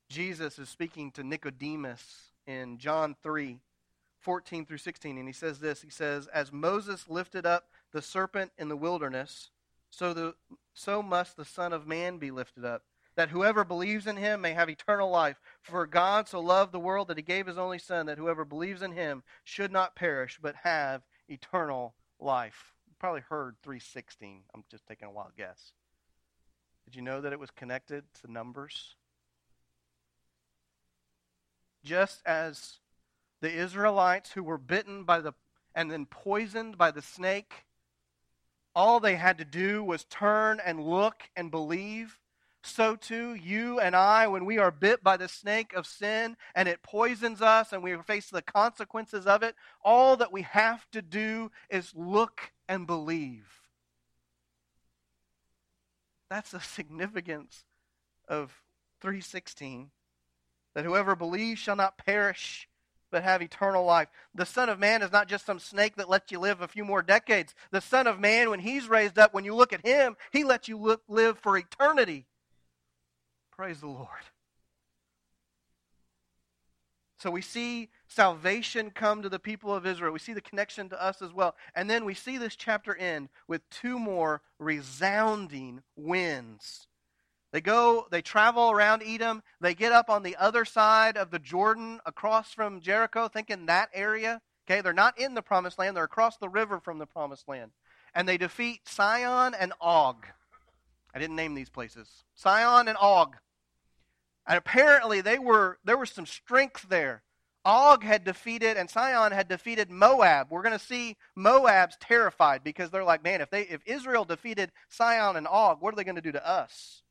Jesus 0.10 0.60
is 0.60 0.70
speaking 0.70 1.12
to 1.14 1.24
Nicodemus 1.24 2.35
in 2.48 2.78
John 2.78 3.16
3 3.24 3.60
14 4.20 4.66
through 4.66 4.78
16. 4.78 5.18
And 5.20 5.28
he 5.28 5.34
says 5.34 5.60
this 5.60 5.82
He 5.82 5.90
says, 5.90 6.28
As 6.28 6.52
Moses 6.52 7.08
lifted 7.08 7.46
up 7.46 7.70
the 7.92 8.02
serpent 8.02 8.52
in 8.58 8.70
the 8.70 8.76
wilderness, 8.78 9.52
so, 9.92 10.14
the, 10.14 10.36
so 10.74 11.02
must 11.02 11.38
the 11.38 11.46
Son 11.46 11.72
of 11.72 11.88
Man 11.88 12.18
be 12.18 12.32
lifted 12.32 12.66
up, 12.66 12.84
that 13.16 13.30
whoever 13.30 13.64
believes 13.64 14.08
in 14.08 14.18
him 14.18 14.42
may 14.42 14.54
have 14.54 14.70
eternal 14.70 15.10
life. 15.10 15.40
For 15.62 15.86
God 15.86 16.28
so 16.28 16.40
loved 16.40 16.72
the 16.72 16.80
world 16.80 17.08
that 17.08 17.18
he 17.18 17.24
gave 17.24 17.48
his 17.48 17.58
only 17.58 17.80
Son, 17.80 18.08
that 18.08 18.18
whoever 18.18 18.44
believes 18.44 18.82
in 18.82 18.92
him 18.92 19.24
should 19.44 19.72
not 19.72 19.96
perish, 19.96 20.40
but 20.42 20.56
have 20.64 21.04
eternal 21.30 21.94
life. 22.20 22.74
You 22.88 22.96
probably 23.00 23.22
heard 23.22 23.56
316. 23.64 24.42
I'm 24.54 24.64
just 24.70 24.86
taking 24.86 25.08
a 25.08 25.12
wild 25.12 25.32
guess. 25.38 25.72
Did 26.84 26.96
you 26.96 27.02
know 27.02 27.22
that 27.22 27.32
it 27.32 27.40
was 27.40 27.52
connected 27.52 28.04
to 28.22 28.32
Numbers? 28.32 28.96
Just 31.86 32.22
as 32.26 32.80
the 33.42 33.52
Israelites 33.52 34.32
who 34.32 34.44
were 34.44 34.58
bitten 34.58 35.04
by 35.04 35.22
the 35.22 35.34
and 35.74 35.92
then 35.92 36.06
poisoned 36.06 36.78
by 36.78 36.90
the 36.90 37.02
snake, 37.02 37.66
all 38.74 39.00
they 39.00 39.16
had 39.16 39.38
to 39.38 39.46
do 39.46 39.84
was 39.84 40.06
turn 40.06 40.60
and 40.66 40.82
look 40.82 41.24
and 41.36 41.52
believe. 41.52 42.18
So 42.64 42.96
too, 42.96 43.36
you 43.36 43.80
and 43.80 43.96
I, 43.96 44.28
when 44.28 44.46
we 44.46 44.58
are 44.58 44.72
bit 44.72 45.04
by 45.04 45.18
the 45.18 45.28
snake 45.28 45.74
of 45.74 45.86
sin 45.86 46.36
and 46.56 46.68
it 46.68 46.82
poisons 46.82 47.42
us 47.42 47.72
and 47.72 47.84
we 47.84 47.96
face 47.98 48.30
the 48.30 48.42
consequences 48.42 49.28
of 49.28 49.44
it, 49.44 49.56
all 49.84 50.18
that 50.18 50.32
we 50.32 50.42
have 50.42 50.90
to 50.92 51.02
do 51.02 51.52
is 51.70 51.94
look 51.94 52.52
and 52.68 52.88
believe. 52.88 53.62
That's 56.30 56.52
the 56.52 56.60
significance 56.60 57.66
of 58.28 58.64
316 59.02 59.92
that 60.76 60.86
whoever 60.86 61.16
believes 61.16 61.60
shall 61.60 61.76
not 61.76 61.98
perish, 61.98 62.68
but 63.10 63.24
have 63.24 63.42
eternal 63.42 63.86
life. 63.86 64.10
The 64.36 64.46
Son 64.46 64.70
of 64.70 64.78
Man 64.78 65.02
is 65.02 65.12
not 65.12 65.28
just 65.28 65.46
some 65.46 65.60
snake 65.60 65.96
that 65.96 66.10
lets 66.10 66.32
you 66.32 66.40
live 66.40 66.62
a 66.62 66.68
few 66.68 66.84
more 66.84 67.02
decades. 67.02 67.56
The 67.72 67.82
Son 67.82 68.08
of 68.08 68.20
Man, 68.20 68.50
when 68.50 68.60
he's 68.60 68.90
raised 68.90 69.18
up, 69.18 69.34
when 69.34 69.46
you 69.46 69.56
look 69.56 69.74
at 69.74 69.86
him, 69.86 70.18
he 70.32 70.44
lets 70.44 70.68
you 70.68 70.78
look, 70.78 71.02
live 71.08 71.40
for 71.40 71.58
eternity. 71.58 72.26
Praise 73.52 73.80
the 73.80 73.88
Lord. 73.88 74.10
So 77.18 77.32
we 77.32 77.42
see 77.42 77.90
salvation 78.10 78.92
come 78.92 79.22
to 79.22 79.30
the 79.30 79.40
people 79.40 79.74
of 79.74 79.86
Israel. 79.86 80.12
We 80.12 80.20
see 80.20 80.34
the 80.34 80.42
connection 80.42 80.90
to 80.90 81.02
us 81.02 81.22
as 81.22 81.32
well. 81.32 81.56
And 81.74 81.90
then 81.90 82.04
we 82.04 82.14
see 82.14 82.38
this 82.38 82.58
chapter 82.58 82.94
end 82.96 83.30
with 83.48 83.68
two 83.70 83.98
more 83.98 84.42
resounding 84.60 85.82
wins 85.96 86.88
they 87.56 87.62
go, 87.62 88.06
they 88.12 88.22
travel 88.22 88.70
around 88.70 89.02
Edom. 89.02 89.42
They 89.62 89.76
get 89.76 89.94
up 89.94 90.10
on 90.10 90.24
the 90.24 90.36
other 90.36 90.66
side 90.66 91.16
of 91.16 91.32
the 91.32 91.40
Jordan 91.40 92.02
across 92.06 92.52
from 92.52 92.82
Jericho, 92.82 93.30
thinking 93.30 93.68
that 93.68 93.88
area. 93.94 94.42
Okay, 94.68 94.82
they're 94.82 94.92
not 94.92 95.18
in 95.18 95.36
the 95.36 95.42
promised 95.42 95.80
land, 95.80 95.96
they're 95.96 96.04
across 96.04 96.36
the 96.36 96.50
river 96.50 96.82
from 96.82 96.98
the 96.98 97.06
promised 97.06 97.48
land. 97.48 97.72
And 98.14 98.28
they 98.28 98.38
defeat 98.38 98.82
Sihon 98.90 99.54
and 99.54 99.72
Og. 99.80 100.28
I 101.14 101.20
didn't 101.20 101.38
name 101.38 101.56
these 101.56 101.70
places. 101.70 102.26
Sihon 102.34 102.90
and 102.90 102.98
Og. 103.00 103.38
And 104.46 104.58
apparently 104.58 105.22
they 105.22 105.40
were 105.40 105.78
there 105.86 105.98
was 105.98 106.10
some 106.10 106.26
strength 106.26 106.90
there. 106.90 107.24
Og 107.64 108.04
had 108.04 108.26
defeated 108.26 108.76
and 108.76 108.90
Sihon 108.90 109.32
had 109.32 109.48
defeated 109.48 109.90
Moab. 109.90 110.48
We're 110.50 110.62
going 110.62 110.78
to 110.78 110.86
see 110.86 111.16
Moab's 111.38 111.96
terrified 112.02 112.66
because 112.66 112.90
they're 112.92 113.06
like, 113.06 113.24
man, 113.24 113.40
if 113.40 113.50
they 113.50 113.62
if 113.62 113.80
Israel 113.86 114.26
defeated 114.26 114.74
Sihon 114.90 115.38
and 115.38 115.48
Og, 115.48 115.82
what 115.82 115.94
are 115.94 115.96
they 115.96 116.04
going 116.04 116.18
to 116.18 116.22
do 116.22 116.34
to 116.34 116.46
us? 116.46 117.04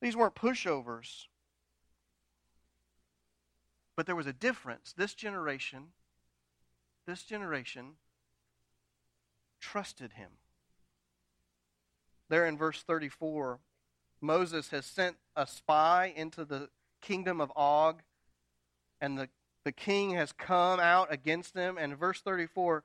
These 0.00 0.16
weren't 0.16 0.34
pushovers. 0.34 1.26
But 3.96 4.06
there 4.06 4.16
was 4.16 4.26
a 4.26 4.32
difference. 4.32 4.92
This 4.96 5.14
generation, 5.14 5.88
this 7.06 7.22
generation 7.22 7.92
trusted 9.60 10.12
him. 10.12 10.30
There 12.28 12.46
in 12.46 12.58
verse 12.58 12.82
34, 12.82 13.58
Moses 14.20 14.70
has 14.70 14.84
sent 14.84 15.16
a 15.34 15.46
spy 15.46 16.12
into 16.14 16.44
the 16.44 16.68
kingdom 17.00 17.40
of 17.40 17.52
Og, 17.56 18.02
and 19.00 19.16
the, 19.18 19.28
the 19.64 19.72
king 19.72 20.10
has 20.10 20.32
come 20.32 20.80
out 20.80 21.12
against 21.12 21.54
them. 21.54 21.78
And 21.78 21.96
verse 21.96 22.20
34, 22.20 22.82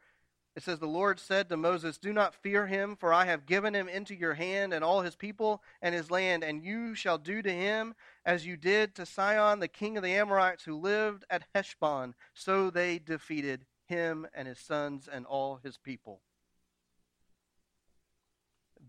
it 0.56 0.64
says, 0.64 0.80
The 0.80 0.88
Lord 0.88 1.20
said 1.20 1.47
to 1.49 1.58
Moses, 1.58 1.97
Do 1.97 2.12
not 2.12 2.36
fear 2.36 2.68
him, 2.68 2.95
for 2.95 3.14
I 3.14 3.26
have 3.26 3.45
given 3.45 3.74
him 3.74 3.88
into 3.88 4.14
your 4.14 4.34
hand 4.34 4.74
and 4.74 4.84
all 4.84 5.02
his 5.02 5.16
people 5.16 5.64
and 5.82 5.95
his 5.95 6.12
land, 6.12 6.43
and 6.43 6.64
you 6.64 6.93
shall 6.93 7.18
do 7.18 7.41
to 7.41 7.52
him 7.52 7.95
as 8.26 8.45
you 8.45 8.58
did 8.58 8.93
to 8.95 9.06
Sihon, 9.06 9.60
the 9.60 9.68
king 9.68 9.95
of 9.95 10.04
the 10.04 10.14
Amorites, 10.14 10.66
who 10.66 10.76
lived 10.76 11.24
at 11.30 11.45
Heshbon. 11.56 12.16
So 12.34 12.70
they 12.70 12.99
defeated 12.99 13.66
him 13.88 14.28
and 14.34 14.47
his 14.47 14.60
sons 14.60 15.08
and 15.12 15.26
all 15.26 15.60
his 15.64 15.78
people. 15.78 16.22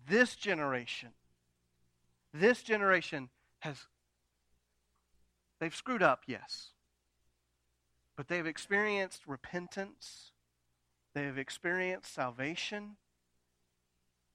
This 0.09 0.35
generation 0.35 1.11
This 2.35 2.63
generation 2.63 3.29
has, 3.61 3.77
they've 5.61 5.75
screwed 5.75 6.03
up, 6.03 6.25
yes. 6.27 6.71
But 8.17 8.29
they've 8.29 8.47
experienced 8.47 9.27
repentance, 9.27 10.33
they 11.15 11.25
have 11.25 11.39
experienced 11.39 12.15
salvation, 12.15 12.97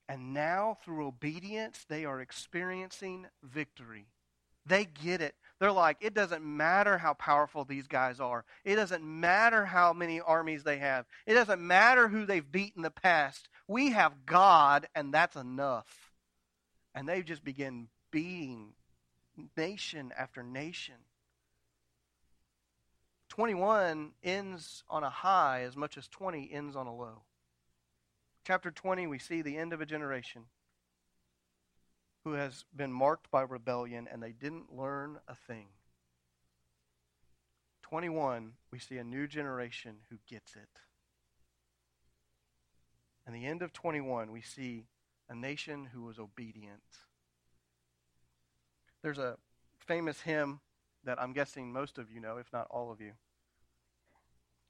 and 0.08 0.32
now 0.32 0.78
through 0.84 1.06
obedience, 1.06 1.84
they 1.88 2.04
are 2.04 2.20
experiencing 2.20 3.26
victory. 3.42 4.06
They 4.64 4.84
get 4.84 5.20
it. 5.20 5.34
They're 5.58 5.72
like, 5.72 5.96
it 6.00 6.14
doesn't 6.14 6.44
matter 6.44 6.98
how 6.98 7.14
powerful 7.14 7.64
these 7.64 7.88
guys 7.88 8.20
are. 8.20 8.44
It 8.64 8.76
doesn't 8.76 9.02
matter 9.02 9.64
how 9.64 9.92
many 9.92 10.20
armies 10.20 10.62
they 10.62 10.78
have. 10.78 11.06
It 11.26 11.34
doesn't 11.34 11.60
matter 11.60 12.08
who 12.08 12.26
they've 12.26 12.52
beat 12.52 12.74
in 12.76 12.82
the 12.82 12.90
past. 12.90 13.48
We 13.66 13.90
have 13.90 14.24
God, 14.24 14.86
and 14.94 15.12
that's 15.12 15.36
enough. 15.36 16.12
And 16.94 17.08
they 17.08 17.22
just 17.22 17.44
begin 17.44 17.88
beating 18.10 18.74
nation 19.56 20.12
after 20.16 20.42
nation. 20.42 20.94
21 23.38 24.10
ends 24.24 24.82
on 24.90 25.04
a 25.04 25.10
high 25.10 25.62
as 25.62 25.76
much 25.76 25.96
as 25.96 26.08
20 26.08 26.50
ends 26.52 26.74
on 26.74 26.88
a 26.88 26.92
low. 26.92 27.22
Chapter 28.44 28.72
20, 28.72 29.06
we 29.06 29.20
see 29.20 29.42
the 29.42 29.56
end 29.56 29.72
of 29.72 29.80
a 29.80 29.86
generation 29.86 30.46
who 32.24 32.32
has 32.32 32.64
been 32.74 32.92
marked 32.92 33.30
by 33.30 33.42
rebellion 33.42 34.08
and 34.10 34.20
they 34.20 34.32
didn't 34.32 34.74
learn 34.76 35.20
a 35.28 35.36
thing. 35.36 35.66
21, 37.82 38.54
we 38.72 38.80
see 38.80 38.96
a 38.96 39.04
new 39.04 39.28
generation 39.28 39.98
who 40.10 40.16
gets 40.28 40.56
it. 40.56 40.80
And 43.24 43.32
the 43.32 43.46
end 43.46 43.62
of 43.62 43.72
21, 43.72 44.32
we 44.32 44.42
see 44.42 44.86
a 45.30 45.34
nation 45.36 45.90
who 45.94 46.02
was 46.02 46.18
obedient. 46.18 46.82
There's 49.00 49.18
a 49.18 49.36
famous 49.78 50.22
hymn 50.22 50.58
that 51.04 51.22
I'm 51.22 51.32
guessing 51.32 51.72
most 51.72 51.98
of 51.98 52.10
you 52.10 52.18
know, 52.20 52.38
if 52.38 52.52
not 52.52 52.66
all 52.72 52.90
of 52.90 53.00
you. 53.00 53.12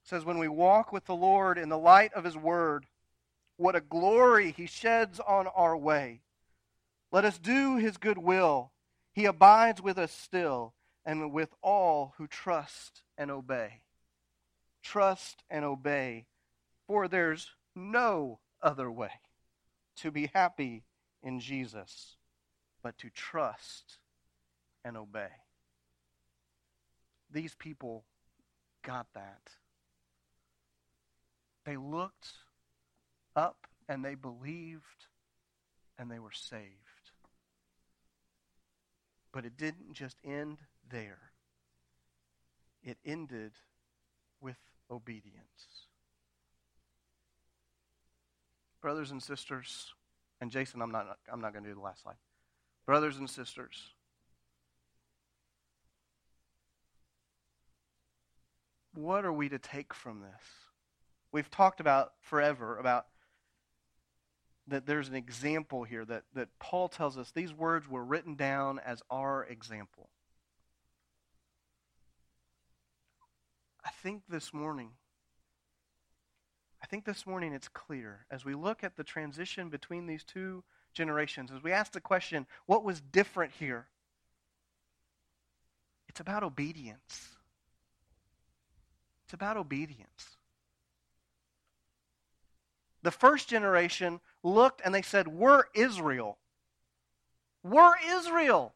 Says, 0.08 0.24
When 0.24 0.38
we 0.38 0.48
walk 0.48 0.90
with 0.90 1.04
the 1.04 1.14
Lord 1.14 1.58
in 1.58 1.68
the 1.68 1.76
light 1.76 2.14
of 2.14 2.24
his 2.24 2.36
word, 2.36 2.86
what 3.58 3.76
a 3.76 3.80
glory 3.82 4.52
he 4.52 4.64
sheds 4.64 5.20
on 5.20 5.46
our 5.48 5.76
way. 5.76 6.22
Let 7.12 7.26
us 7.26 7.38
do 7.38 7.76
his 7.76 7.98
good 7.98 8.16
will. 8.16 8.72
He 9.12 9.26
abides 9.26 9.82
with 9.82 9.98
us 9.98 10.10
still 10.10 10.72
and 11.04 11.30
with 11.30 11.50
all 11.60 12.14
who 12.16 12.26
trust 12.26 13.02
and 13.18 13.30
obey. 13.30 13.82
Trust 14.82 15.42
and 15.50 15.62
obey, 15.62 16.24
for 16.86 17.06
there's 17.06 17.50
no 17.74 18.38
other 18.62 18.90
way 18.90 19.12
to 19.96 20.10
be 20.10 20.30
happy 20.32 20.84
in 21.22 21.38
Jesus 21.38 22.16
but 22.82 22.96
to 22.96 23.10
trust 23.10 23.98
and 24.86 24.96
obey. 24.96 25.32
These 27.30 27.54
people 27.54 28.04
got 28.82 29.08
that. 29.12 29.50
They 31.68 31.76
looked 31.76 32.32
up 33.36 33.66
and 33.90 34.02
they 34.02 34.14
believed 34.14 35.04
and 35.98 36.10
they 36.10 36.18
were 36.18 36.32
saved. 36.32 37.12
But 39.32 39.44
it 39.44 39.58
didn't 39.58 39.92
just 39.92 40.16
end 40.24 40.60
there, 40.90 41.18
it 42.82 42.96
ended 43.04 43.52
with 44.40 44.56
obedience. 44.90 45.84
Brothers 48.80 49.10
and 49.10 49.22
sisters, 49.22 49.92
and 50.40 50.50
Jason, 50.50 50.80
I'm 50.80 50.90
not, 50.90 51.18
I'm 51.30 51.42
not 51.42 51.52
going 51.52 51.64
to 51.64 51.68
do 51.68 51.74
the 51.74 51.82
last 51.82 52.02
slide. 52.02 52.16
Brothers 52.86 53.18
and 53.18 53.28
sisters, 53.28 53.92
what 58.94 59.26
are 59.26 59.32
we 59.34 59.50
to 59.50 59.58
take 59.58 59.92
from 59.92 60.22
this? 60.22 60.67
We've 61.32 61.50
talked 61.50 61.80
about 61.80 62.12
forever 62.20 62.78
about 62.78 63.06
that 64.68 64.86
there's 64.86 65.08
an 65.08 65.14
example 65.14 65.84
here 65.84 66.04
that, 66.04 66.24
that 66.34 66.48
Paul 66.58 66.88
tells 66.88 67.16
us 67.16 67.30
these 67.30 67.52
words 67.52 67.88
were 67.88 68.04
written 68.04 68.34
down 68.34 68.78
as 68.78 69.02
our 69.10 69.44
example. 69.44 70.10
I 73.84 73.90
think 74.02 74.22
this 74.28 74.52
morning, 74.52 74.90
I 76.82 76.86
think 76.86 77.04
this 77.04 77.26
morning 77.26 77.54
it's 77.54 77.68
clear 77.68 78.26
as 78.30 78.44
we 78.44 78.54
look 78.54 78.84
at 78.84 78.96
the 78.96 79.04
transition 79.04 79.70
between 79.70 80.06
these 80.06 80.24
two 80.24 80.62
generations, 80.92 81.50
as 81.50 81.62
we 81.62 81.72
ask 81.72 81.92
the 81.92 82.00
question, 82.00 82.46
what 82.66 82.84
was 82.84 83.00
different 83.00 83.52
here? 83.58 83.86
It's 86.08 86.20
about 86.20 86.42
obedience. 86.42 87.36
It's 89.24 89.34
about 89.34 89.56
obedience. 89.56 90.37
The 93.02 93.10
first 93.10 93.48
generation 93.48 94.20
looked 94.42 94.80
and 94.84 94.94
they 94.94 95.02
said, 95.02 95.28
We're 95.28 95.64
Israel. 95.74 96.38
We're 97.62 97.94
Israel. 98.06 98.74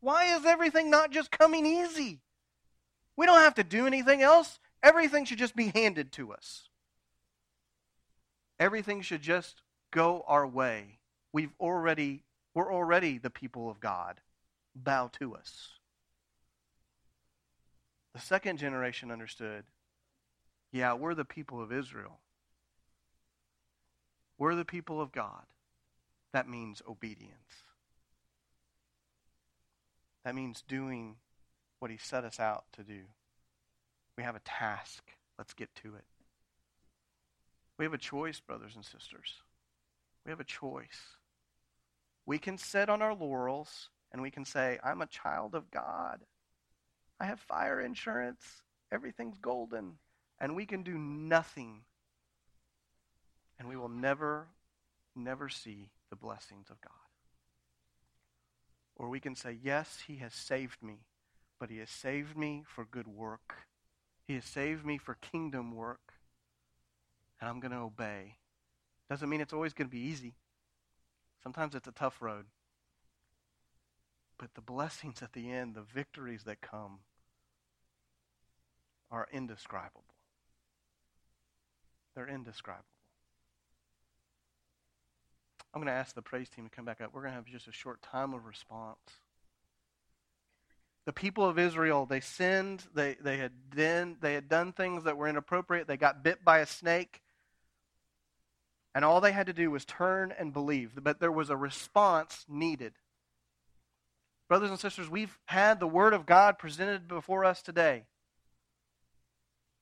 Why 0.00 0.36
is 0.36 0.44
everything 0.44 0.90
not 0.90 1.10
just 1.10 1.30
coming 1.30 1.64
easy? 1.64 2.20
We 3.16 3.26
don't 3.26 3.40
have 3.40 3.54
to 3.54 3.64
do 3.64 3.86
anything 3.86 4.22
else. 4.22 4.58
Everything 4.82 5.24
should 5.24 5.38
just 5.38 5.56
be 5.56 5.72
handed 5.74 6.12
to 6.12 6.32
us. 6.32 6.68
Everything 8.58 9.00
should 9.00 9.22
just 9.22 9.62
go 9.90 10.24
our 10.26 10.46
way. 10.46 10.98
We've 11.32 11.54
already 11.58 12.22
we're 12.54 12.72
already 12.72 13.18
the 13.18 13.30
people 13.30 13.68
of 13.68 13.80
God. 13.80 14.20
Bow 14.76 15.10
to 15.18 15.34
us. 15.34 15.70
The 18.14 18.20
second 18.20 18.58
generation 18.58 19.10
understood, 19.10 19.64
yeah, 20.70 20.94
we're 20.94 21.14
the 21.14 21.24
people 21.24 21.60
of 21.60 21.72
Israel. 21.72 22.20
We're 24.44 24.54
the 24.54 24.64
people 24.66 25.00
of 25.00 25.10
God. 25.10 25.46
That 26.34 26.46
means 26.46 26.82
obedience. 26.86 27.62
That 30.22 30.34
means 30.34 30.62
doing 30.68 31.16
what 31.78 31.90
He 31.90 31.96
set 31.96 32.24
us 32.24 32.38
out 32.38 32.64
to 32.74 32.82
do. 32.82 33.04
We 34.18 34.22
have 34.22 34.36
a 34.36 34.40
task. 34.40 35.02
Let's 35.38 35.54
get 35.54 35.74
to 35.76 35.94
it. 35.94 36.04
We 37.78 37.86
have 37.86 37.94
a 37.94 37.98
choice, 37.98 38.38
brothers 38.38 38.72
and 38.74 38.84
sisters. 38.84 39.32
We 40.26 40.30
have 40.30 40.40
a 40.40 40.44
choice. 40.44 41.00
We 42.26 42.36
can 42.38 42.58
sit 42.58 42.90
on 42.90 43.00
our 43.00 43.14
laurels 43.14 43.88
and 44.12 44.20
we 44.20 44.30
can 44.30 44.44
say, 44.44 44.78
I'm 44.84 45.00
a 45.00 45.06
child 45.06 45.54
of 45.54 45.70
God. 45.70 46.20
I 47.18 47.24
have 47.24 47.40
fire 47.40 47.80
insurance. 47.80 48.44
Everything's 48.92 49.38
golden. 49.38 49.94
And 50.38 50.54
we 50.54 50.66
can 50.66 50.82
do 50.82 50.98
nothing 50.98 51.84
and 53.58 53.68
we 53.68 53.76
will 53.76 53.88
never, 53.88 54.48
never 55.14 55.48
see 55.48 55.90
the 56.10 56.16
blessings 56.16 56.70
of 56.70 56.80
God. 56.80 56.92
Or 58.96 59.08
we 59.08 59.20
can 59.20 59.34
say, 59.34 59.56
Yes, 59.62 60.04
He 60.06 60.16
has 60.16 60.32
saved 60.32 60.82
me, 60.82 61.06
but 61.58 61.70
He 61.70 61.78
has 61.78 61.90
saved 61.90 62.36
me 62.36 62.64
for 62.66 62.84
good 62.84 63.08
work. 63.08 63.54
He 64.26 64.34
has 64.34 64.44
saved 64.44 64.84
me 64.84 64.98
for 64.98 65.16
kingdom 65.16 65.74
work, 65.74 66.14
and 67.40 67.48
I'm 67.48 67.60
going 67.60 67.72
to 67.72 67.78
obey. 67.78 68.36
Doesn't 69.10 69.28
mean 69.28 69.40
it's 69.40 69.52
always 69.52 69.74
going 69.74 69.88
to 69.88 69.94
be 69.94 70.02
easy. 70.02 70.34
Sometimes 71.42 71.74
it's 71.74 71.88
a 71.88 71.92
tough 71.92 72.22
road. 72.22 72.46
But 74.38 74.54
the 74.54 74.62
blessings 74.62 75.22
at 75.22 75.34
the 75.34 75.50
end, 75.50 75.74
the 75.74 75.82
victories 75.82 76.44
that 76.44 76.60
come, 76.60 77.00
are 79.10 79.28
indescribable. 79.30 80.04
They're 82.14 82.28
indescribable. 82.28 82.93
I'm 85.74 85.80
going 85.80 85.92
to 85.92 85.98
ask 85.98 86.14
the 86.14 86.22
praise 86.22 86.48
team 86.48 86.64
to 86.64 86.70
come 86.70 86.84
back 86.84 87.00
up. 87.00 87.10
We're 87.12 87.22
going 87.22 87.32
to 87.32 87.36
have 87.36 87.46
just 87.46 87.66
a 87.66 87.72
short 87.72 88.00
time 88.00 88.32
of 88.32 88.46
response. 88.46 89.00
The 91.04 91.12
people 91.12 91.44
of 91.44 91.58
Israel, 91.58 92.06
they 92.06 92.20
sinned. 92.20 92.84
They, 92.94 93.16
they, 93.20 93.38
had 93.38 93.50
done, 93.76 94.16
they 94.20 94.34
had 94.34 94.48
done 94.48 94.72
things 94.72 95.02
that 95.02 95.16
were 95.16 95.26
inappropriate. 95.26 95.88
They 95.88 95.96
got 95.96 96.22
bit 96.22 96.44
by 96.44 96.60
a 96.60 96.66
snake. 96.66 97.20
And 98.94 99.04
all 99.04 99.20
they 99.20 99.32
had 99.32 99.48
to 99.48 99.52
do 99.52 99.68
was 99.68 99.84
turn 99.84 100.32
and 100.38 100.52
believe. 100.52 100.92
But 101.02 101.18
there 101.18 101.32
was 101.32 101.50
a 101.50 101.56
response 101.56 102.46
needed. 102.48 102.92
Brothers 104.48 104.70
and 104.70 104.78
sisters, 104.78 105.10
we've 105.10 105.36
had 105.46 105.80
the 105.80 105.88
Word 105.88 106.14
of 106.14 106.24
God 106.24 106.56
presented 106.56 107.08
before 107.08 107.44
us 107.44 107.62
today. 107.62 108.04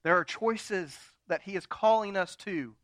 There 0.04 0.16
are 0.16 0.24
choices 0.24 0.96
that 1.28 1.42
He 1.42 1.54
is 1.54 1.66
calling 1.66 2.16
us 2.16 2.34
to. 2.36 2.76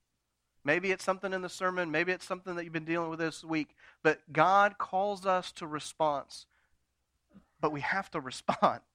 Maybe 0.69 0.91
it's 0.91 1.03
something 1.03 1.33
in 1.33 1.41
the 1.41 1.49
sermon. 1.49 1.91
Maybe 1.91 2.13
it's 2.13 2.27
something 2.27 2.55
that 2.55 2.65
you've 2.65 2.75
been 2.75 2.85
dealing 2.85 3.09
with 3.09 3.21
this 3.21 3.43
week. 3.43 3.75
But 4.03 4.21
God 4.31 4.77
calls 4.77 5.25
us 5.25 5.51
to 5.53 5.67
response. 5.67 6.45
But 7.59 7.73
we 7.73 7.81
have 7.81 8.11
to 8.11 8.21
respond. 8.21 8.81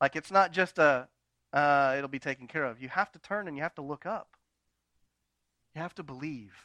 Like 0.00 0.16
it's 0.16 0.32
not 0.32 0.50
just 0.50 0.78
a, 0.78 1.06
uh, 1.52 1.94
it'll 1.96 2.08
be 2.08 2.18
taken 2.18 2.48
care 2.48 2.64
of. 2.64 2.82
You 2.82 2.88
have 2.88 3.12
to 3.12 3.20
turn 3.20 3.46
and 3.46 3.56
you 3.56 3.62
have 3.62 3.76
to 3.76 3.82
look 3.82 4.04
up. 4.04 4.36
You 5.76 5.80
have 5.80 5.94
to 5.94 6.02
believe. 6.02 6.56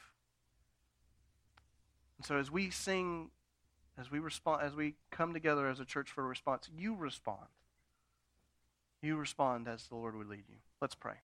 And 2.18 2.26
so 2.26 2.38
as 2.38 2.49
we 2.49 2.72
sing 2.72 3.30
as 3.99 4.10
we 4.10 4.18
respond, 4.18 4.64
as 4.64 4.74
we 4.74 4.95
come 5.12 5.34
together 5.34 5.68
as 5.68 5.80
a 5.80 5.86
church 5.86 6.10
for 6.10 6.24
a 6.24 6.28
response, 6.28 6.68
you 6.76 6.95
respond. 6.95 7.45
You 9.03 9.18
respond 9.18 9.68
as 9.68 9.86
the 9.88 9.95
Lord 9.95 10.16
would 10.16 10.30
lead 10.30 10.45
you. 10.49 10.55
Let's 10.82 10.95
pray. 10.95 11.14